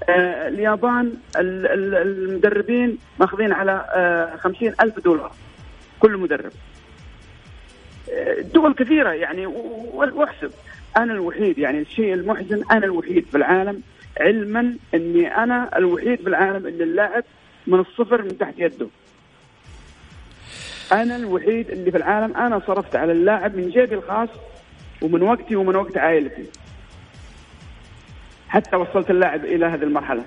اليابان 0.10 1.14
ال- 1.38 1.68
ال- 1.68 1.96
المدربين 1.96 2.98
ماخذين 3.20 3.54
على 3.54 3.86
آه، 3.94 4.36
50 4.36 4.74
ألف 4.82 5.00
دولار 5.00 5.32
كل 6.00 6.18
مدرب. 6.18 6.52
دول 8.54 8.74
كثيرة 8.74 9.10
يعني 9.10 9.46
واحسب. 9.94 10.52
أنا 10.98 11.14
الوحيد 11.14 11.58
يعني 11.58 11.80
الشيء 11.80 12.14
المحزن 12.14 12.64
أنا 12.72 12.86
الوحيد 12.86 13.26
في 13.32 13.38
العالم 13.38 13.82
علما 14.20 14.76
أني 14.94 15.36
أنا 15.44 15.78
الوحيد 15.78 16.22
في 16.22 16.28
العالم 16.30 16.68
اللي 16.68 16.84
اللاعب 16.84 17.24
من 17.68 17.80
الصفر 17.80 18.22
من 18.22 18.38
تحت 18.38 18.54
يده. 18.58 18.88
أنا 20.92 21.16
الوحيد 21.16 21.70
اللي 21.72 21.92
في 21.92 21.98
العالم 21.98 22.38
أنا 22.38 22.62
صرفت 22.68 22.96
على 22.96 23.12
اللاعب 23.12 23.56
من 23.56 23.70
جيبي 23.70 23.96
الخاص 23.96 24.30
ومن 25.02 25.22
وقتي 25.22 25.56
ومن 25.56 25.76
وقت 25.76 25.98
عائلتي. 25.98 26.46
حتى 28.52 28.76
وصلت 28.76 29.10
اللاعب 29.10 29.46
إلى 29.46 29.66
هذه 29.66 29.84
المرحلة. 29.84 30.24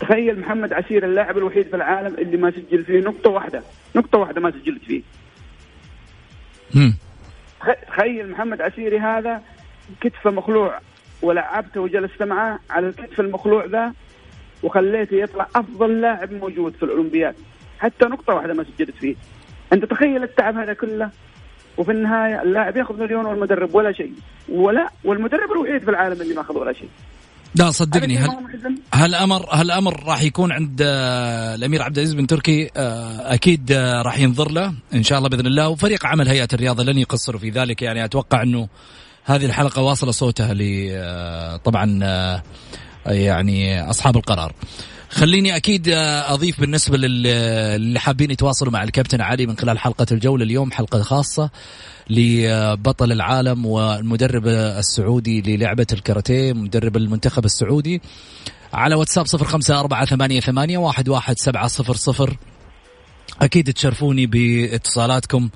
تخيل 0.00 0.40
محمد 0.40 0.72
عسير 0.72 1.04
اللاعب 1.04 1.38
الوحيد 1.38 1.66
في 1.66 1.76
العالم 1.76 2.14
اللي 2.14 2.36
ما 2.36 2.50
سجل 2.50 2.84
فيه 2.84 3.00
نقطة 3.00 3.30
واحدة. 3.30 3.62
نقطة 3.96 4.18
واحدة 4.18 4.40
ما 4.40 4.50
سجلت 4.50 4.84
فيه. 4.84 5.02
مم. 6.74 6.94
تخيل 7.88 8.30
محمد 8.30 8.60
عسيري 8.60 8.98
هذا 8.98 9.42
كتفه 10.00 10.30
مخلوع 10.30 10.80
ولعبته 11.22 11.80
وجلست 11.80 12.22
معاه 12.22 12.58
على 12.70 12.88
الكتف 12.88 13.20
المخلوع 13.20 13.64
ذا 13.64 13.92
وخليته 14.62 15.16
يطلع 15.16 15.48
أفضل 15.56 16.00
لاعب 16.00 16.32
موجود 16.32 16.74
في 16.74 16.82
الأولمبياد. 16.82 17.34
حتى 17.78 18.04
نقطة 18.04 18.34
واحدة 18.34 18.54
ما 18.54 18.64
سجلت 18.64 18.96
فيه. 18.96 19.16
أنت 19.72 19.84
تخيل 19.84 20.22
التعب 20.22 20.56
هذا 20.56 20.72
كله. 20.72 21.10
وفي 21.78 21.92
النهاية 21.92 22.42
اللاعب 22.42 22.76
يأخذ 22.76 23.00
مليون 23.00 23.26
والمدرب 23.26 23.74
ولا 23.74 23.92
شيء. 23.92 24.12
ولا 24.48 24.88
والمدرب 25.04 25.52
الوحيد 25.52 25.82
في 25.82 25.90
العالم 25.90 26.20
اللي 26.20 26.34
ما 26.34 26.40
أخذ 26.40 26.58
ولا 26.58 26.72
شيء. 26.72 26.88
لا 27.58 27.70
صدقني 27.70 28.18
هل؟ 28.18 28.30
هالامر 28.94 29.46
هالأمر 29.50 30.04
راح 30.04 30.22
يكون 30.22 30.52
عند 30.52 30.80
آه، 30.82 31.54
الأمير 31.54 31.82
عبد 31.82 31.98
العزيز 31.98 32.14
بن 32.14 32.26
تركي 32.26 32.70
آه، 32.76 33.34
أكيد 33.34 33.72
آه، 33.72 34.02
راح 34.02 34.18
ينظر 34.18 34.50
له 34.50 34.74
إن 34.94 35.02
شاء 35.02 35.18
الله 35.18 35.28
بإذن 35.28 35.46
الله 35.46 35.68
وفريق 35.68 36.06
عمل 36.06 36.28
هيئة 36.28 36.48
الرياضة 36.52 36.84
لن 36.84 36.98
يقصروا 36.98 37.40
في 37.40 37.50
ذلك 37.50 37.82
يعني 37.82 38.04
أتوقع 38.04 38.42
إنه 38.42 38.68
هذه 39.24 39.46
الحلقة 39.46 39.82
واصلة 39.82 40.10
صوتها 40.10 40.54
ل 40.54 41.60
طبعا 41.64 41.98
يعني 43.06 43.90
أصحاب 43.90 44.16
القرار. 44.16 44.52
خليني 45.10 45.56
أكيد 45.56 45.88
أضيف 46.28 46.60
بالنسبة 46.60 46.96
لل- 46.96 47.26
اللي 47.76 48.00
حابين 48.00 48.30
يتواصلوا 48.30 48.72
مع 48.72 48.82
الكابتن 48.82 49.20
علي 49.20 49.46
من 49.46 49.56
خلال 49.56 49.78
حلقة 49.78 50.06
الجولة 50.12 50.44
اليوم 50.44 50.72
حلقة 50.72 51.02
خاصة 51.02 51.50
لبطل 52.10 53.12
العالم 53.12 53.66
والمدرب 53.66 54.46
السعودي 54.46 55.42
للعبة 55.42 55.86
الكاراتيه 55.92 56.52
مدرب 56.52 56.96
المنتخب 56.96 57.44
السعودي. 57.44 58.02
على 58.72 58.94
واتساب 58.94 59.26
صفر 59.26 59.44
خمسة 59.44 59.80
أربعة 59.80 60.04
ثمانية 60.04 60.40
ثمانية 60.40 60.78
واحد 60.78 61.08
واحد 61.08 61.38
سبعة 61.38 61.66
صفر 61.66 61.94
صفر. 61.94 62.36
أكيد 63.42 63.72
تشرفوني 63.72 64.26
باتصالاتكم 64.26 65.48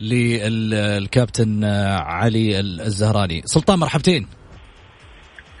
للكابتن 0.00 1.64
علي 1.98 2.60
الزهراني. 2.60 3.42
سلطان 3.44 3.78
مرحبتين. 3.78 4.26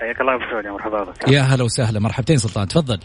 حياك 0.00 0.20
الله 0.20 0.34
أبو 0.34 0.44
سعود 0.50 0.64
يا 0.64 0.70
مرحبا 0.70 1.04
بك. 1.04 1.28
يا 1.28 1.40
هلا 1.40 1.64
وسهلا 1.64 2.00
مرحبتين 2.00 2.38
سلطان 2.38 2.68
تفضل. 2.68 2.98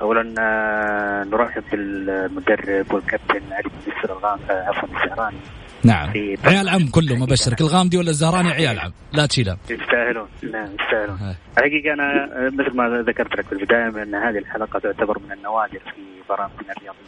اولا 0.00 0.34
آه، 0.38 1.24
نرحب 1.24 1.62
بالمدرب 1.72 2.94
والكابتن 2.94 3.52
علي 3.52 3.62
بن 3.62 3.92
يسر 3.92 4.12
الغام 4.12 4.38
عفوا 4.50 4.88
الزهراني. 4.88 5.36
نعم. 5.84 6.08
عيال 6.44 6.68
عم 6.68 6.88
كلهم 6.88 7.22
ابشرك 7.22 7.60
الغامدي 7.60 7.98
ولا 7.98 8.10
الزهراني 8.10 8.50
عيال 8.50 8.78
عم؟ 8.78 8.92
لا 9.12 9.26
تشيلها 9.26 9.58
يستاهلون. 9.70 10.28
نعم 10.52 10.68
يستاهلون. 10.80 11.36
الحقيقة 11.58 11.92
أنا 11.94 12.28
مثل 12.50 12.76
ما 12.76 13.04
ذكرت 13.08 13.38
لك 13.38 13.46
في 13.46 13.52
البدايه 13.52 14.02
إن 14.02 14.14
هذه 14.14 14.38
الحلقة 14.38 14.78
تعتبر 14.78 15.18
من 15.18 15.32
النوادر 15.32 15.78
في 15.78 16.02
برامجنا 16.28 16.72
الرياضية 16.76 16.98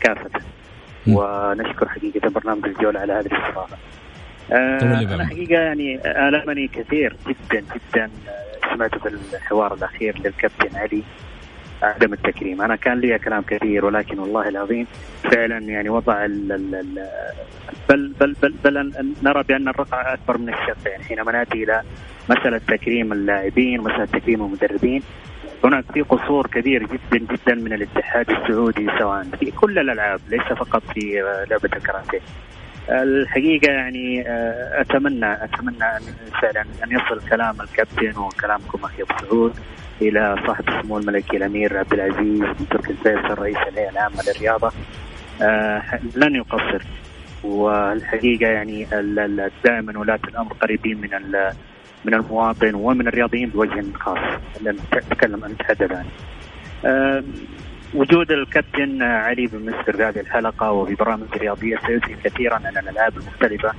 كافة. 0.00 0.40
ونشكر 1.06 1.88
حقيقة 1.88 2.28
برنامج 2.30 2.64
الجولة 2.66 3.00
على 3.00 3.12
هذه 3.12 3.26
الاستضافة. 3.26 3.76
آه 4.52 5.14
أنا 5.14 5.26
حقيقة 5.26 5.60
يعني 5.60 6.00
المني 6.28 6.68
كثير 6.68 7.16
جدا 7.28 7.60
جدا 7.60 8.10
سمعت 8.74 8.98
في 8.98 9.08
الحوار 9.34 9.74
الأخير 9.74 10.18
للكابتن 10.18 10.76
علي. 10.76 11.02
عدم 11.82 12.12
التكريم. 12.12 12.62
أنا 12.62 12.76
كان 12.76 13.00
لي 13.00 13.18
كلام 13.18 13.42
كثير 13.42 13.84
ولكن 13.84 14.18
والله 14.18 14.48
العظيم 14.48 14.86
فعلا 15.32 15.58
يعني 15.58 15.88
وضع 15.88 16.24
ال 16.24 16.52
ال 16.52 16.74
ال 16.74 17.08
بل 17.88 18.12
بل 18.20 18.36
بل, 18.42 18.54
بل 18.64 18.92
نرى 19.22 19.42
بأن 19.42 19.68
الرقعه 19.68 20.14
أكبر 20.14 20.38
من 20.38 20.48
الشقه 20.48 20.90
يعني 20.90 21.04
حينما 21.04 21.32
نأتي 21.32 21.64
إلى 21.64 21.82
مسألة 22.30 22.60
تكريم 22.68 23.12
اللاعبين 23.12 23.80
مسألة 23.80 24.04
تكريم 24.04 24.44
المدربين 24.44 25.02
هناك 25.64 25.84
في 25.92 26.02
قصور 26.02 26.46
كبير 26.46 26.82
جدا 26.82 27.18
جدا 27.34 27.54
من 27.54 27.72
الاتحاد 27.72 28.30
السعودي 28.30 28.88
سواء 28.98 29.22
في 29.40 29.50
كل 29.50 29.78
الألعاب 29.78 30.20
ليس 30.28 30.42
فقط 30.42 30.82
في 30.94 31.22
لعبة 31.50 31.70
الكاراتيه. 31.76 32.20
الحقيقة 32.90 33.72
يعني 33.72 34.24
اتمنى 34.80 35.44
أتمنى 35.44 35.84
أن 35.84 36.02
فعلا 36.42 36.60
أن 36.84 36.92
يصل 36.92 37.28
كلام 37.30 37.60
الكابتن 37.60 38.18
وكلامكم 38.18 38.84
أخي 38.84 39.02
أبو 39.02 39.12
سعود. 39.20 39.54
إلى 40.02 40.36
صاحب 40.46 40.68
السمو 40.68 40.98
الملكي 40.98 41.36
الأمير 41.36 41.78
عبد 41.78 41.92
العزيز 41.92 42.40
بن 42.40 42.68
تركي 42.70 42.90
الفيصل 42.90 43.38
رئيس 43.38 43.56
الهيئة 43.56 43.90
العامة 43.90 44.16
للرياضة. 44.28 44.72
لن 46.16 46.34
يقصر. 46.36 46.82
والحقيقة 47.44 48.46
يعني 48.46 48.84
دائما 49.64 49.98
ولاة 49.98 50.20
الأمر 50.28 50.52
قريبين 50.52 51.00
من 51.00 51.10
من 52.04 52.14
المواطن 52.14 52.74
ومن 52.74 53.08
الرياضيين 53.08 53.48
بوجه 53.48 53.84
خاص. 53.94 54.40
نتكلم 54.94 55.44
ان 55.44 55.50
نتحدث 55.50 55.92
عنه. 55.92 56.10
وجود 57.94 58.30
الكابتن 58.30 59.02
علي 59.02 59.46
بن 59.46 59.70
مسر 59.70 59.92
في 59.96 60.02
هذه 60.02 60.20
الحلقة 60.20 60.70
وفي 60.72 60.94
برامج 60.94 61.36
رياضية 61.36 61.76
سيسهم 61.76 62.16
كثيرا 62.24 62.54
عن 62.54 62.78
الالعاب 62.78 63.16
المختلفة. 63.16 63.72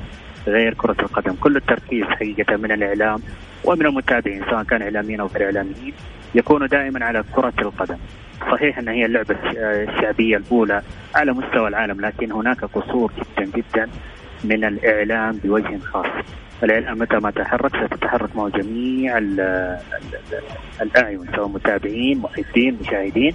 غير 0.47 0.73
كرة 0.73 0.95
القدم، 1.01 1.33
كل 1.33 1.55
التركيز 1.55 2.03
حقيقة 2.03 2.55
من 2.57 2.71
الإعلام 2.71 3.19
ومن 3.63 3.85
المتابعين 3.85 4.43
سواء 4.49 4.63
كان 4.63 4.81
إعلاميين 4.81 5.19
أو 5.19 5.27
غير 5.27 5.45
اعلاميين 5.45 5.93
يكون 6.35 6.67
دائما 6.67 7.05
على 7.05 7.23
كرة 7.35 7.53
القدم. 7.61 7.97
صحيح 8.51 8.77
أن 8.77 8.87
هي 8.87 9.05
اللعبة 9.05 9.35
الشعبية 9.53 10.37
الأولى 10.37 10.81
على 11.15 11.31
مستوى 11.33 11.67
العالم 11.67 12.01
لكن 12.01 12.31
هناك 12.31 12.65
قصور 12.65 13.11
جدا 13.17 13.51
جدا 13.57 13.89
من 14.43 14.63
الإعلام 14.65 15.39
بوجه 15.43 15.77
خاص. 15.79 16.05
الإعلام 16.63 16.99
متى 16.99 17.15
ما 17.15 17.31
تحرك 17.31 17.71
ستتحرك 17.85 18.35
معه 18.35 18.49
جميع 18.49 19.17
الأعين 20.81 21.25
سواء 21.35 21.47
متابعين 21.47 22.17
محبين 22.17 22.77
مشاهدين 22.81 23.33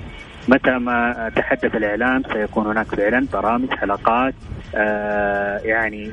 متى 0.48 0.70
ما 0.70 1.30
تحدث 1.36 1.74
الإعلام 1.76 2.22
سيكون 2.32 2.66
هناك 2.66 2.86
فعلا 2.86 3.26
برامج 3.32 3.70
حلقات 3.70 4.34
آه 4.74 5.58
يعني 5.58 6.12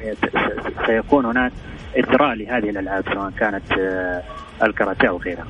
سيكون 0.85 1.25
هناك 1.25 1.51
اثراء 1.99 2.33
لهذه 2.35 2.69
الألعاب 2.69 3.03
سواء 3.13 3.31
كانت 3.39 3.71
آه 3.79 4.23
الكاراتيه 4.63 5.09
أو 5.09 5.17
غيرها. 5.17 5.47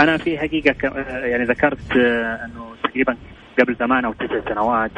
أنا 0.00 0.16
في 0.16 0.38
حقيقة 0.38 0.74
يعني 1.08 1.44
ذكرت 1.44 1.96
آه 1.96 2.44
أنه 2.44 2.74
تقريبا 2.84 3.16
قبل 3.58 3.76
ثمان 3.76 4.04
أو 4.04 4.12
تسع 4.12 4.40
سنوات 4.48 4.90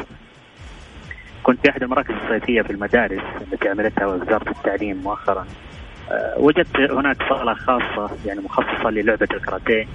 كنت 1.43 1.61
في 1.61 1.70
أحد 1.70 1.83
المراكز 1.83 2.14
الصيفية 2.25 2.62
في 2.62 2.70
المدارس 2.70 3.22
التي 3.53 3.68
عملتها 3.68 4.07
وزارة 4.07 4.51
التعليم 4.51 4.97
مؤخرا 4.97 5.47
وجدت 6.36 6.76
هناك 6.76 7.16
صالة 7.28 7.55
خاصة 7.55 8.11
يعني 8.26 8.40
مخصصة 8.40 8.90
للعبة 8.90 9.28
الكاراتيه 9.30 9.86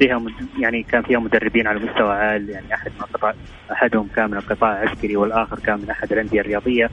بها 0.00 0.22
يعني 0.58 0.82
كان 0.82 1.02
فيها 1.02 1.18
مدربين 1.18 1.66
على 1.66 1.78
مستوى 1.78 2.12
عال 2.12 2.50
يعني 2.50 2.74
أحد 2.74 2.90
من 2.90 3.00
القطاع 3.00 3.34
أحدهم 3.72 4.08
كان 4.16 4.30
من 4.30 4.36
القطاع 4.36 4.82
العسكري 4.82 5.16
والآخر 5.16 5.58
كان 5.58 5.80
من 5.80 5.90
أحد 5.90 6.12
الأندية 6.12 6.40
الرياضية. 6.40 6.90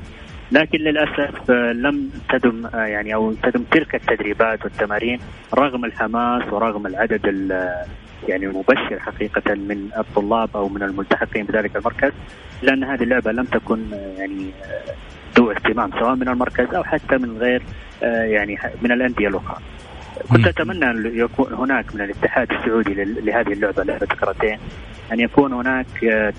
لكن 0.51 0.79
للأسف 0.79 1.51
لم 1.51 2.09
تدم 2.29 2.69
يعني 2.73 3.13
أو 3.13 3.33
تدم 3.33 3.63
تلك 3.63 3.95
التدريبات 3.95 4.63
والتمارين 4.63 5.19
رغم 5.53 5.85
الحماس 5.85 6.53
ورغم 6.53 6.87
العدد 6.87 7.25
يعني 8.27 8.45
المبشر 8.45 8.99
حقيقة 8.99 9.53
من 9.53 9.89
الطلاب 9.97 10.49
أو 10.55 10.69
من 10.69 10.83
الملتحقين 10.83 11.45
بذلك 11.45 11.75
المركز 11.75 12.11
لأن 12.61 12.83
هذه 12.83 13.03
اللعبة 13.03 13.31
لم 13.31 13.45
تكن 13.45 13.79
يعني 14.17 14.51
ذو 15.38 15.51
اهتمام 15.51 15.91
سواء 15.99 16.15
من 16.15 16.27
المركز 16.27 16.73
أو 16.73 16.84
حتى 16.84 17.17
من 17.17 17.38
غير 17.38 17.61
يعني 18.01 18.57
من 18.82 18.91
الأندية 18.91 19.27
الأخرى. 19.27 19.57
كنت 20.29 20.47
أتمنى 20.47 20.86
أن 20.86 21.11
يكون 21.15 21.53
هناك 21.53 21.95
من 21.95 22.01
الاتحاد 22.01 22.51
السعودي 22.51 22.93
لهذه 23.03 23.53
اللعبة 23.53 23.84
لعبة 23.84 24.05
كرتين 24.05 24.59
أن 25.11 25.19
يكون 25.19 25.53
هناك 25.53 25.86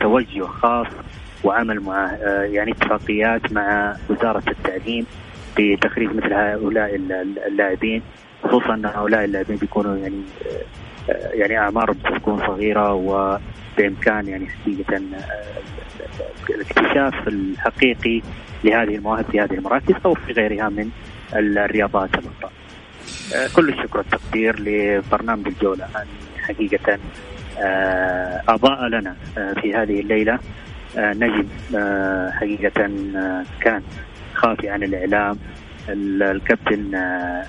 توجه 0.01 0.45
خاص 0.45 0.87
وعمل 1.45 1.81
مع 1.81 2.13
يعني 2.43 2.73
اتفاقيات 2.73 3.53
مع 3.53 3.97
وزارة 4.09 4.43
التعليم 4.51 5.07
بتخريج 5.59 6.11
مثل 6.15 6.33
هؤلاء 6.33 6.95
اللاعبين 7.47 8.03
خصوصا 8.45 8.75
أن 8.75 8.87
هؤلاء 8.87 9.25
اللاعبين 9.25 9.57
بيكونوا 9.57 9.97
يعني 9.97 10.23
يعني 11.09 11.59
اعمارهم 11.59 11.97
ستكون 11.99 12.39
صغيرة 12.39 12.93
وبإمكان 12.93 14.29
يعني 14.29 14.47
حقيقة 14.49 15.03
الاكتشاف 16.51 17.29
الحقيقي 17.29 18.23
لهذه 18.65 18.95
المواهب 18.95 19.25
في 19.25 19.41
هذه 19.41 19.55
المراكز 19.55 19.95
أو 20.05 20.15
في 20.15 20.33
غيرها 20.33 20.69
من 20.69 20.91
الرياضات 21.35 22.11
الأخرى. 22.15 22.51
كل 23.57 23.69
الشكر 23.69 23.99
والتقدير 23.99 24.61
لبرنامج 24.61 25.47
الجولة. 25.47 25.87
حقيقة 26.43 26.99
أضاء 28.49 28.89
لنا 28.89 29.17
في 29.35 29.75
هذه 29.75 30.01
الليلة. 30.01 30.39
نجم 30.97 31.47
حقيقة 32.33 32.91
كان 33.61 33.83
خافي 34.35 34.71
عن 34.71 34.83
الإعلام. 34.83 35.39
الكابتن 35.89 36.95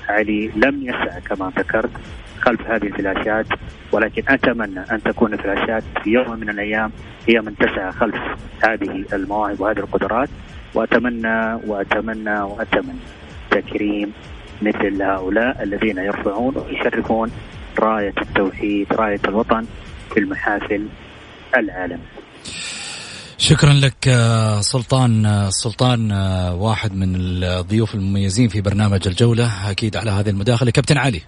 علي 0.09 0.51
لم 0.55 0.84
يسع 0.84 1.20
كما 1.20 1.51
ذكرت 1.57 1.91
خلف 2.39 2.61
هذه 2.61 2.84
الفلاشات. 2.88 3.45
ولكن 3.91 4.24
أتمنى 4.28 4.80
أن 4.91 5.03
تكون 5.03 5.34
الفلاشات 5.34 5.84
في 6.03 6.09
يوم 6.09 6.39
من 6.39 6.49
الأيام 6.49 6.91
هي 7.28 7.41
من 7.41 7.55
تسعى 7.55 7.91
خلف 7.91 8.22
هذه 8.64 9.05
المواهب 9.14 9.61
وهذه 9.61 9.80
القدرات. 9.80 10.30
وأتمنى 10.74 11.54
وأتمنى 11.68 12.40
وأتمنى. 12.40 13.00
تكريم 13.52 14.14
مثل 14.62 15.02
هؤلاء 15.02 15.64
الذين 15.64 15.98
يرفعون 15.98 16.58
ويشرفون 16.58 17.32
راية 17.80 18.14
التوحيد 18.22 18.94
راية 18.94 19.20
الوطن 19.28 19.66
في 20.14 20.20
المحافل 20.20 20.88
العالميه. 21.58 22.14
شكرا 23.38 23.74
لك 23.74 24.10
سلطان. 24.62 25.46
سلطان 25.50 26.12
واحد 26.52 26.96
من 26.96 27.16
الضيوف 27.16 27.96
المميزين 27.96 28.50
في 28.50 28.62
برنامج 28.62 29.08
الجولة 29.08 29.72
أكيد 29.72 29.98
على 29.98 30.12
هذه 30.12 30.30
المداخلة. 30.30 30.72
كابتن 30.72 30.98
علي. 30.98 31.22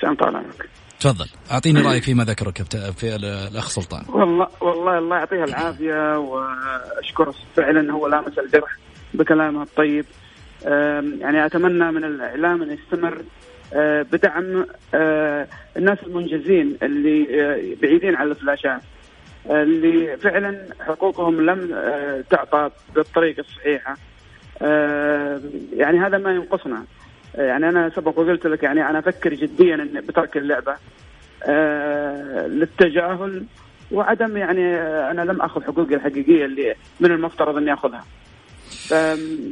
سلام 0.00 0.14
طال 0.14 0.36
عمرك. 0.36 0.68
تفضل. 1.00 1.26
أعطيني 1.50 1.80
رأيك 1.80 2.02
فيما 2.02 2.24
ذكره 2.24 2.50
كابتن 2.50 2.92
في 2.92 3.16
الأخ 3.16 3.68
سلطان. 3.68 4.02
والله 4.08 4.48
والله 4.60 4.98
الله 4.98 5.16
يعطيه 5.16 5.44
العافية 5.44 6.18
وأشكره 6.18 7.34
فعلا 7.56 7.92
هو 7.92 8.06
لامس 8.06 8.38
الجرح 8.38 8.76
بكلامه 9.14 9.62
الطيب. 9.62 10.04
يعني 11.20 11.46
أتمنى 11.46 11.92
من 11.92 12.04
الإعلام 12.04 12.62
أن 12.62 12.70
يستمر 12.70 13.22
بدعم 14.12 14.66
الناس 15.76 15.98
المنجزين 16.06 16.78
اللي 16.82 17.76
بعيدين 17.82 18.16
عن 18.16 18.30
الفلاشات 18.30 18.80
اللي 19.50 20.16
فعلا 20.16 20.66
حقوقهم 20.80 21.40
لم 21.40 21.84
تعطى 22.30 22.70
بالطريقة 22.94 23.40
الصحيحة. 23.40 23.96
يعني 25.76 25.98
هذا 25.98 26.18
ما 26.18 26.30
ينقصنا. 26.30 26.84
يعني 27.36 27.68
أنا 27.68 27.90
سبق 27.90 28.18
وقلت 28.18 28.46
لك 28.46 28.62
يعني 28.62 28.90
أنا 28.90 28.98
أفكر 28.98 29.34
جديا 29.34 29.88
بترك 30.08 30.36
اللعبة 30.36 30.76
للتجاهل 32.46 33.44
وعدم 33.92 34.36
يعني 34.36 34.76
أنا 35.10 35.22
لم 35.22 35.40
أخذ 35.40 35.62
حقوقي 35.64 35.94
الحقيقية 35.94 36.44
اللي 36.44 36.74
من 37.00 37.10
المفترض 37.12 37.56
إني 37.56 37.72
أخذها. 37.72 38.04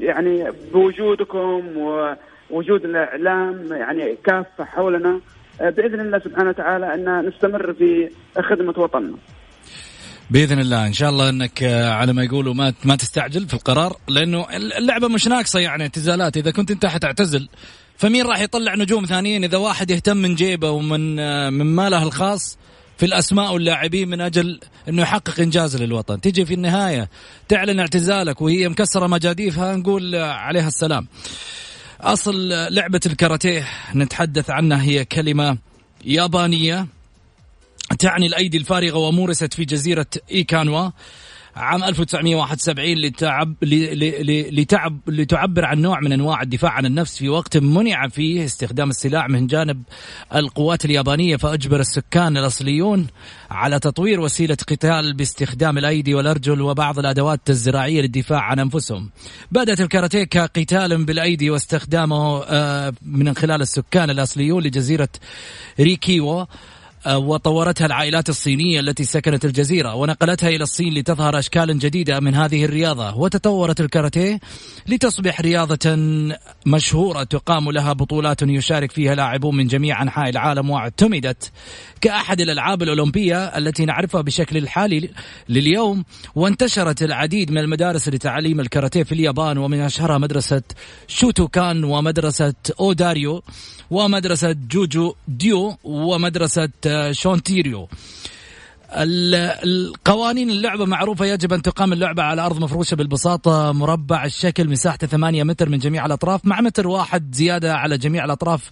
يعني 0.00 0.46
بوجودكم 0.72 1.62
ووجود 1.76 2.84
الإعلام 2.84 3.66
يعني 3.70 4.16
كافة 4.24 4.64
حولنا 4.64 5.20
بإذن 5.60 6.00
الله 6.00 6.18
سبحانه 6.18 6.48
وتعالى 6.48 6.94
أن 6.94 7.26
نستمر 7.28 7.72
في 7.72 8.10
خدمة 8.38 8.74
وطننا. 8.76 9.16
بإذن 10.30 10.60
الله. 10.60 10.86
إن 10.86 10.92
شاء 10.92 11.10
الله 11.10 11.28
إنك 11.28 11.62
على 11.62 12.12
ما 12.12 12.24
يقولوا 12.24 12.54
ما 12.54 12.74
ما 12.84 12.96
تستعجل 12.96 13.48
في 13.48 13.54
القرار 13.54 13.96
لأنه 14.08 14.46
اللعبة 14.50 15.08
مش 15.08 15.26
ناقصة 15.26 15.60
يعني 15.60 15.82
اعتزالات. 15.82 16.36
إذا 16.36 16.50
كنت 16.50 16.70
أنت 16.70 16.86
حتعتزل 16.86 17.48
فمين 17.96 18.26
راح 18.26 18.40
يطلع 18.40 18.74
نجوم 18.74 19.04
ثانيين؟ 19.04 19.44
إذا 19.44 19.58
واحد 19.58 19.90
يهتم 19.90 20.16
من 20.16 20.34
جيبه 20.34 20.70
ومن 20.70 21.16
من 21.52 21.66
ماله 21.66 22.02
الخاص 22.02 22.58
في 22.98 23.06
الأسماء 23.06 23.52
واللاعبين 23.52 24.08
من 24.08 24.20
أجل 24.20 24.60
إنه 24.88 25.02
يحقق 25.02 25.40
إنجاز 25.40 25.82
للوطن. 25.82 26.20
تيجي 26.20 26.44
في 26.44 26.54
النهاية 26.54 27.08
تعلن 27.48 27.80
اعتزالك 27.80 28.42
وهي 28.42 28.68
مكسرة 28.68 29.06
مجاديفها 29.06 29.76
نقول 29.76 30.14
عليها 30.14 30.68
السلام. 30.68 31.06
أصل 32.00 32.48
لعبة 32.48 33.00
الكاراتيه 33.06 33.68
نتحدث 33.94 34.50
عنها 34.50 34.82
هي 34.82 35.04
كلمة 35.04 35.58
يابانية. 36.04 36.86
تعني 38.04 38.26
الأيدي 38.26 38.58
الفارغة 38.58 38.98
ومورست 38.98 39.54
في 39.54 39.64
جزيرة 39.64 40.06
إيكانوا 40.30 40.90
عام 41.56 41.84
1971 41.84 42.94
لتعب 42.94 43.54
لتعب 44.52 44.98
لتعبر 45.06 45.64
عن 45.64 45.80
نوع 45.80 46.00
من 46.00 46.12
أنواع 46.12 46.42
الدفاع 46.42 46.72
عن 46.72 46.86
النفس 46.86 47.18
في 47.18 47.28
وقت 47.28 47.56
منع 47.56 48.08
فيه 48.08 48.44
استخدام 48.44 48.90
السلاح 48.90 49.28
من 49.28 49.46
جانب 49.46 49.82
القوات 50.34 50.84
اليابانية 50.84 51.36
فأجبر 51.36 51.80
السكان 51.80 52.36
الأصليون 52.36 53.06
على 53.50 53.78
تطوير 53.78 54.20
وسيلة 54.20 54.56
قتال 54.68 55.14
باستخدام 55.14 55.78
الأيدي 55.78 56.14
والأرجل 56.14 56.60
وبعض 56.60 56.98
الأدوات 56.98 57.50
الزراعية 57.50 58.00
للدفاع 58.00 58.40
عن 58.40 58.58
أنفسهم. 58.58 59.10
بدات 59.52 59.80
الكاراتيه 59.80 60.24
كقتال 60.24 61.04
بالأيدي 61.04 61.50
واستخدامه 61.50 62.42
آه، 62.44 62.92
من 63.02 63.34
خلال 63.34 63.62
السكان 63.62 64.10
الأصليون 64.10 64.62
لجزيرة 64.62 65.08
ريكيوا 65.80 66.40
آه، 66.40 66.46
وطورتها 67.06 67.86
العائلات 67.86 68.28
الصينية 68.28 68.80
التي 68.80 69.04
سكنت 69.04 69.44
الجزيرة 69.44 69.94
ونقلتها 69.94 70.48
إلى 70.48 70.62
الصين 70.62 70.94
لتظهر 70.94 71.38
أشكال 71.38 71.78
جديدة 71.78 72.20
من 72.20 72.34
هذه 72.34 72.64
الرياضة. 72.64 73.16
وتطورت 73.16 73.80
الكاراتيه 73.80 74.40
لتصبح 74.86 75.40
رياضة 75.40 75.96
مشهورة 76.66 77.22
تقام 77.22 77.70
لها 77.70 77.92
بطولات 77.92 78.42
يشارك 78.42 78.92
فيها 78.92 79.14
لاعبون 79.14 79.56
من 79.56 79.66
جميع 79.66 80.02
أنحاء 80.02 80.28
العالم 80.28 80.70
واعتمدت 80.70 81.52
كأحد 82.04 82.40
الألعاب 82.40 82.82
الأولمبية 82.82 83.44
التي 83.44 83.84
نعرفها 83.84 84.20
بشكل 84.20 84.56
الحالي 84.56 85.10
لليوم 85.48 86.04
وانتشرت 86.34 87.02
العديد 87.02 87.50
من 87.50 87.58
المدارس 87.58 88.08
لتعليم 88.08 88.60
الكاراتيه 88.60 89.02
في 89.02 89.12
اليابان 89.12 89.58
ومن 89.58 89.80
أشهرها 89.80 90.18
مدرسة 90.18 90.62
شوتوكان 91.08 91.84
ومدرسة 91.84 92.54
وادو 92.80 93.11
ريو 93.11 93.42
ومدرسة 93.90 94.52
جوجو 94.52 95.14
ريو 95.28 95.76
ومدرسة 95.84 96.68
شيتو 97.12 97.55
ريو. 97.55 97.88
القوانين 98.96 100.50
اللعبة 100.50 100.84
معروفة 100.84 101.26
يجب 101.26 101.52
أن 101.52 101.62
تقام 101.62 101.92
اللعبة 101.92 102.22
على 102.22 102.42
أرض 102.42 102.58
مفروشة 102.58 102.94
بالبساط 102.94 103.72
مربع 103.72 104.24
الشكل 104.24 104.68
مساحته 104.68 105.06
8 105.06 105.44
متر 105.44 105.68
من 105.68 105.78
جميع 105.78 106.06
الأطراف 106.06 106.40
مع 106.44 106.60
متر 106.60 106.88
واحد 106.88 107.34
زيادة 107.34 107.74
على 107.76 107.98
جميع 107.98 108.24
الأطراف. 108.24 108.70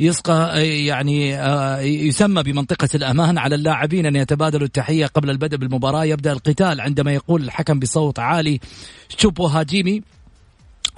يسقى 0.00 0.68
يعني 0.84 1.36
آه، 1.36 1.80
يسمى 1.80 2.42
بمنطقة 2.42 2.88
الأمان 2.94 3.38
على 3.38 3.54
اللاعبين 3.54 4.06
أن 4.06 4.16
يتبادلوا 4.16 4.66
التحية 4.66 5.06
قبل 5.06 5.30
البدء 5.30 5.56
بالمباراة. 5.56 6.04
يبدأ 6.04 6.32
القتال 6.32 6.80
عندما 6.80 7.12
يقول 7.12 7.42
الحكم 7.42 7.78
بصوت 7.78 8.18
عالي 8.18 8.60
شوبو 9.18 9.46
هاجيمي 9.46 10.02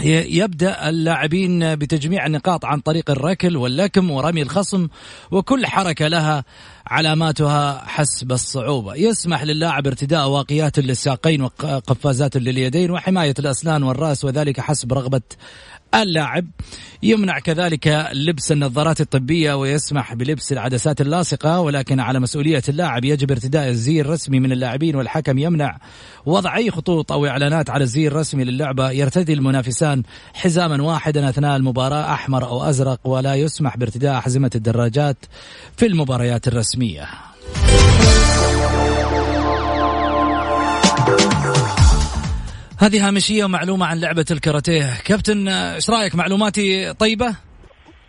يبدأ 0.04 0.88
اللاعبين 0.88 1.74
بتجميع 1.74 2.26
النقاط 2.26 2.64
عن 2.64 2.80
طريق 2.80 3.10
الركل 3.10 3.56
واللكم 3.56 4.10
ورمي 4.10 4.42
الخصم 4.42 4.88
وكل 5.30 5.66
حركة 5.66 6.08
لها 6.08 6.44
علاماتها 6.86 7.84
حسب 7.86 8.32
الصعوبة، 8.32 8.94
يسمح 8.94 9.42
للاعب 9.42 9.86
ارتداء 9.86 10.28
واقيات 10.28 10.78
للساقين 10.78 11.42
وقفازات 11.42 12.36
لليدين 12.36 12.90
وحماية 12.90 13.34
الأسنان 13.38 13.82
والرأس 13.82 14.24
وذلك 14.24 14.60
حسب 14.60 14.92
رغبة 14.92 15.22
اللاعب 15.94 16.46
يمنع 17.02 17.38
كذلك 17.38 18.08
لبس 18.12 18.52
النظارات 18.52 19.00
الطبية 19.00 19.54
ويسمح 19.54 20.14
بلبس 20.14 20.52
العدسات 20.52 21.00
اللاصقة 21.00 21.60
ولكن 21.60 22.00
على 22.00 22.20
مسؤولية 22.20 22.62
اللاعب 22.68 23.04
يجب 23.04 23.30
ارتداء 23.30 23.68
الزي 23.68 24.00
الرسمي 24.00 24.40
من 24.40 24.52
اللاعبين 24.52 24.96
والحكم 24.96 25.38
يمنع 25.38 25.78
وضع 26.26 26.56
أي 26.56 26.70
خطوط 26.70 27.12
أو 27.12 27.26
إعلانات 27.26 27.70
على 27.70 27.84
الزي 27.84 28.06
الرسمي 28.06 28.44
للعبة. 28.44 28.90
يرتدي 28.90 29.32
المنافسان 29.32 30.02
حزاما 30.34 30.82
واحدا 30.82 31.28
أثناء 31.28 31.56
المباراة 31.56 32.12
أحمر 32.12 32.44
أو 32.44 32.62
أزرق 32.62 33.00
ولا 33.04 33.34
يسمح 33.34 33.76
بارتداء 33.76 34.18
أحزمة 34.18 34.50
الدراجات 34.54 35.16
في 35.76 35.86
المباريات 35.86 36.48
الرسمية. 36.48 37.08
هذه 42.82 43.08
هامشية 43.08 43.44
ومعلومة 43.44 43.86
عن 43.86 44.00
لعبة 44.00 44.24
الكاراتيه. 44.30 45.00
كابتن 45.04 45.48
إيش 45.48 45.90
رأيك؟ 45.90 46.14
معلوماتي 46.14 46.92
طيبة؟ 46.92 47.36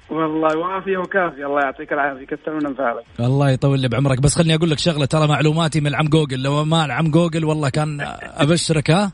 والله 0.10 0.58
وافيه 0.58 0.98
وكافية. 0.98 1.46
الله 1.46 1.62
يعطيك 1.62 1.94
العافية. 1.94 2.26
كثر 2.26 2.54
من 2.54 2.66
انفعالك 2.66 3.04
الله 3.20 3.50
يطول 3.50 3.80
لي 3.80 3.88
بعمرك. 3.88 4.20
بس 4.20 4.36
خليني 4.36 4.56
أقول 4.56 4.70
لك 4.70 4.80
شغلة 4.80 5.06
ترى 5.06 5.28
معلوماتي 5.28 5.82
من 5.82 5.88
العم 5.88 6.08
جوجل. 6.08 6.44
لو 6.44 6.66
ما 6.66 6.86
العم 6.86 7.12
جوجل 7.12 7.46
والله 7.46 7.70
كان 7.70 7.98
أبشرك 8.22 8.92
ها؟ 8.92 9.12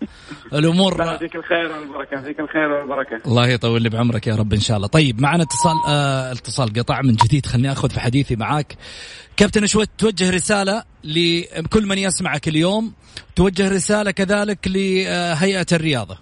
الأمور. 0.53 0.99
يعطيك 0.99 1.35
الخير 1.35 1.71
والبركة 1.71 2.13
يعطيك 2.15 2.39
الخير 2.39 2.71
والبركة. 2.71 3.21
الله 3.25 3.47
يطول 3.47 3.81
لي 3.81 3.89
بعمرك 3.89 4.27
يا 4.27 4.35
رب 4.35 4.53
إن 4.53 4.59
شاء 4.59 4.77
الله. 4.77 4.87
طيب 4.87 5.21
معنا 5.21 5.43
اتصال 5.43 5.75
آه 5.87 6.31
اتصال 6.31 6.73
قطع 6.73 7.01
من 7.01 7.15
جديد. 7.15 7.45
خليني 7.45 7.71
آخذ 7.71 7.89
في 7.89 7.99
حديثي 7.99 8.35
معاك. 8.35 8.75
كابتن 9.37 9.65
شوي 9.65 9.85
توجه 9.97 10.29
رسالة 10.29 10.83
لكل 11.03 11.85
من 11.85 11.97
يسمعك 11.97 12.47
اليوم 12.47 12.93
توجه 13.35 13.69
رسالة 13.69 14.11
كذلك 14.11 14.67
لهيئة 14.67 15.65
الرياضة. 15.73 16.17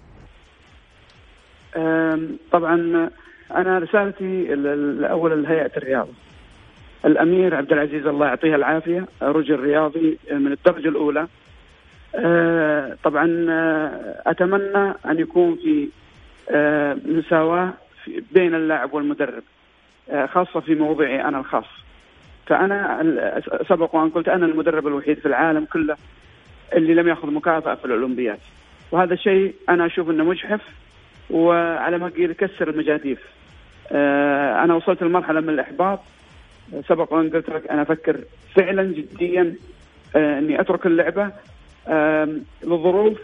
طبعا 2.52 3.10
أنا 3.56 3.78
رسالتي 3.78 4.52
الأول 4.52 5.42
لهيئة 5.42 5.70
الرياضة. 5.76 6.12
الأمير 7.04 7.54
عبد 7.54 7.72
العزيز 7.72 8.06
الله 8.06 8.26
يعطيه 8.26 8.54
العافية 8.54 9.06
رجل 9.22 9.60
رياضي 9.60 10.18
من 10.32 10.52
الدرجة 10.52 10.88
الأولى. 10.88 11.28
طبعا 13.04 13.46
أه، 13.50 14.22
أتمنى 14.26 14.94
أن 15.06 15.18
يكون 15.18 15.56
في 15.56 15.88
أه، 16.50 16.96
مساواة 17.04 17.72
بين 18.32 18.54
اللاعب 18.54 18.94
والمدرب 18.94 19.42
خاصة 20.26 20.60
في 20.60 20.74
موضوعي 20.74 21.22
أنا 21.22 21.38
الخاص. 21.38 21.64
فأنا 22.46 23.02
سبق 23.68 23.94
وأن 23.94 24.10
قلت 24.10 24.28
أنا 24.28 24.46
المدرب 24.46 24.86
الوحيد 24.86 25.18
في 25.18 25.26
العالم 25.26 25.64
كله 25.64 25.96
اللي 26.74 26.94
لم 26.94 27.08
يأخذ 27.08 27.30
مكافأة 27.30 27.74
في 27.74 27.84
الأولمبياد. 27.84 28.38
وهذا 28.92 29.16
شيء 29.16 29.54
أنا 29.68 29.86
أشوف 29.86 30.10
إنه 30.10 30.24
مجحف 30.24 30.60
وعلى 31.30 31.98
ما 31.98 32.08
قيل 32.08 32.30
يكسر 32.30 32.70
المجاديف. 32.70 33.18
آه، 33.92 34.64
أنا 34.64 34.74
وصلت 34.74 35.02
لمرحلة 35.02 35.40
من 35.40 35.48
الإحباط. 35.48 36.00
سبق 36.88 37.12
وأن 37.12 37.30
قلت 37.30 37.50
لك 37.50 37.70
أنا 37.70 37.82
أفكر 37.82 38.16
فعلا 38.54 38.82
جديا 38.82 39.54
آه، 40.16 40.38
إني 40.38 40.60
أترك 40.60 40.86
اللعبة. 40.86 41.32
لظروف 42.62 43.18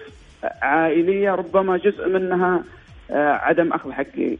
عائلية 0.62 1.30
ربما 1.30 1.76
جزء 1.76 2.08
منها 2.08 2.64
عدم 3.10 3.72
أخذ 3.72 3.92
حقي 3.92 4.36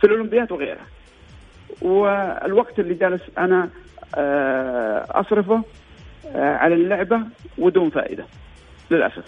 في 0.00 0.04
الأولمبياد 0.04 0.52
وغيرها. 0.52 0.86
والوقت 1.82 2.78
اللي 2.78 2.94
جالس 2.94 3.22
أنا 3.38 3.68
أصرفه 5.10 5.62
على 6.34 6.74
اللعبة 6.74 7.20
ودون 7.58 7.90
فائدة 7.90 8.24
للأسف. 8.90 9.24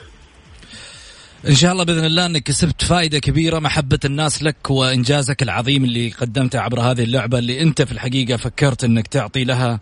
إن 1.49 1.55
شاء 1.55 1.73
الله 1.73 1.85
بإذن 1.85 2.05
الله 2.05 2.27
إنك 2.27 2.43
كسبت 2.43 2.83
فائدة 2.85 3.19
كبيرة 3.19 3.59
محبة 3.59 3.99
الناس 4.05 4.43
لك 4.43 4.71
وإنجازك 4.71 5.43
العظيم 5.43 5.85
اللي 5.85 6.11
قدمته 6.11 6.61
عبر 6.61 6.81
هذه 6.81 7.03
اللعبة 7.03 7.39
اللي 7.39 7.61
أنت 7.61 7.83
في 7.83 7.93
الحقيقة 7.93 8.37
فكرت 8.37 8.85
إنك 8.85 9.07
تعطي 9.07 9.45
لها 9.45 9.81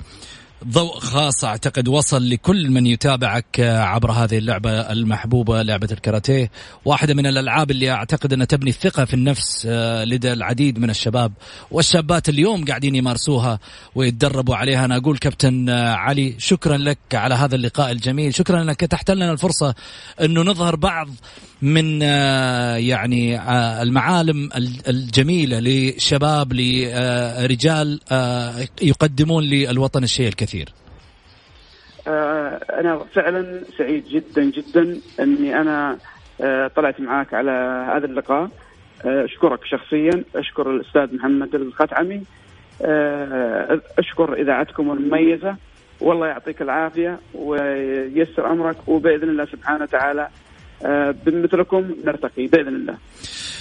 ضوء 0.68 0.98
خاص 0.98 1.44
أعتقد 1.44 1.88
وصل 1.88 2.30
لكل 2.30 2.70
من 2.70 2.86
يتابعك 2.86 3.60
عبر 3.60 4.12
هذه 4.12 4.38
اللعبة 4.38 4.70
المحبوبة 4.70 5.62
لعبة 5.62 5.88
الكاراتيه 5.92 6.50
واحدة 6.84 7.14
من 7.14 7.26
الألعاب 7.26 7.70
اللي 7.70 7.90
أعتقد 7.90 8.32
انها 8.32 8.46
تبني 8.46 8.70
الثقة 8.70 9.04
في 9.04 9.14
النفس 9.14 9.66
آه، 9.70 10.04
لدى 10.04 10.32
العديد 10.32 10.78
من 10.78 10.90
الشباب. 10.90 11.32
والشابات 11.70 12.28
اليوم 12.28 12.64
قاعدين 12.64 12.94
يمارسوها 12.94 13.58
ويتدربوا 13.94 14.56
عليها. 14.56 14.84
أنا 14.84 14.96
أقول 14.96 15.18
كابتن 15.18 15.68
آه، 15.68 15.94
علي 15.94 16.34
شكرا 16.38 16.76
لك 16.76 16.98
على 17.14 17.34
هذا 17.34 17.54
اللقاء 17.54 17.90
الجميل. 17.90 18.34
شكرا 18.34 18.62
انك 18.62 18.82
اتحت 18.82 19.10
لنا 19.10 19.32
الفرصة 19.32 19.74
أنه 20.20 20.42
نظهر 20.42 20.76
بعض 20.76 21.08
من 21.62 22.00
آه، 22.02 22.76
يعني 22.76 23.40
المعالم 23.82 24.48
الجميلة 24.88 25.60
لشباب 25.60 26.52
لرجال 26.52 28.00
يقدمون 28.82 29.44
للوطن 29.44 30.04
الشيء 30.04 30.28
الكثير 30.28 30.43
كثير. 30.44 30.68
آه، 32.08 32.60
أنا 32.80 32.98
فعلا 33.14 33.60
سعيد 33.78 34.04
جدا 34.04 34.44
جدا 34.44 35.00
إني 35.20 35.60
أنا 35.60 35.98
آه، 36.40 36.66
طلعت 36.66 37.00
معاك 37.00 37.34
على 37.34 37.50
هذا 37.96 38.06
اللقاء. 38.06 38.48
آه، 39.04 39.24
أشكرك 39.24 39.64
شخصيا. 39.64 40.24
أشكر 40.36 40.70
الأستاذ 40.70 41.16
محمد 41.16 41.54
الخطعمي. 41.54 42.22
أشكر 43.98 44.34
إذاعتكم 44.34 44.92
المميزة. 44.92 45.56
والله 46.00 46.26
يعطيك 46.26 46.62
العافية 46.62 47.18
وييسر 47.34 48.52
أمرك. 48.52 48.76
وبإذن 48.88 49.28
الله 49.28 49.44
سبحانه 49.44 49.82
وتعالى 49.82 50.28
بمثلكم 51.26 51.94
نرتقي 52.04 52.46
بإذن 52.46 52.68
الله. 52.68 52.96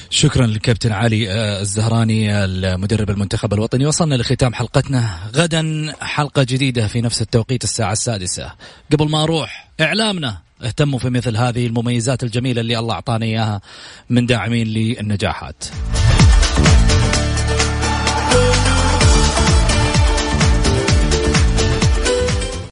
شكرا 0.09 0.45
للكابتن 0.45 0.91
علي 0.91 1.31
آه، 1.31 1.61
الزهراني 1.61 2.45
المدرب 2.45 3.09
المنتخب 3.09 3.53
الوطني. 3.53 3.85
وصلنا 3.85 4.15
لختام 4.15 4.53
حلقتنا. 4.53 5.09
غدا 5.35 5.93
حلقة 6.01 6.43
جديدة 6.43 6.87
في 6.87 7.01
نفس 7.01 7.21
التوقيت 7.21 7.63
الساعة 7.63 7.91
السادسة. 7.91 8.51
قبل 8.91 9.09
ما 9.09 9.23
أروح 9.23 9.69
إعلامنا. 9.81 10.37
اهتموا 10.63 10.99
في 10.99 11.09
مثل 11.09 11.37
هذه 11.37 11.67
المميزات 11.67 12.23
الجميلة 12.23 12.61
اللي 12.61 12.79
الله 12.79 12.93
أعطانا 12.93 13.25
إياها 13.25 13.61
من 14.09 14.25
داعمين 14.25 14.67
للنجاحات. 14.67 15.63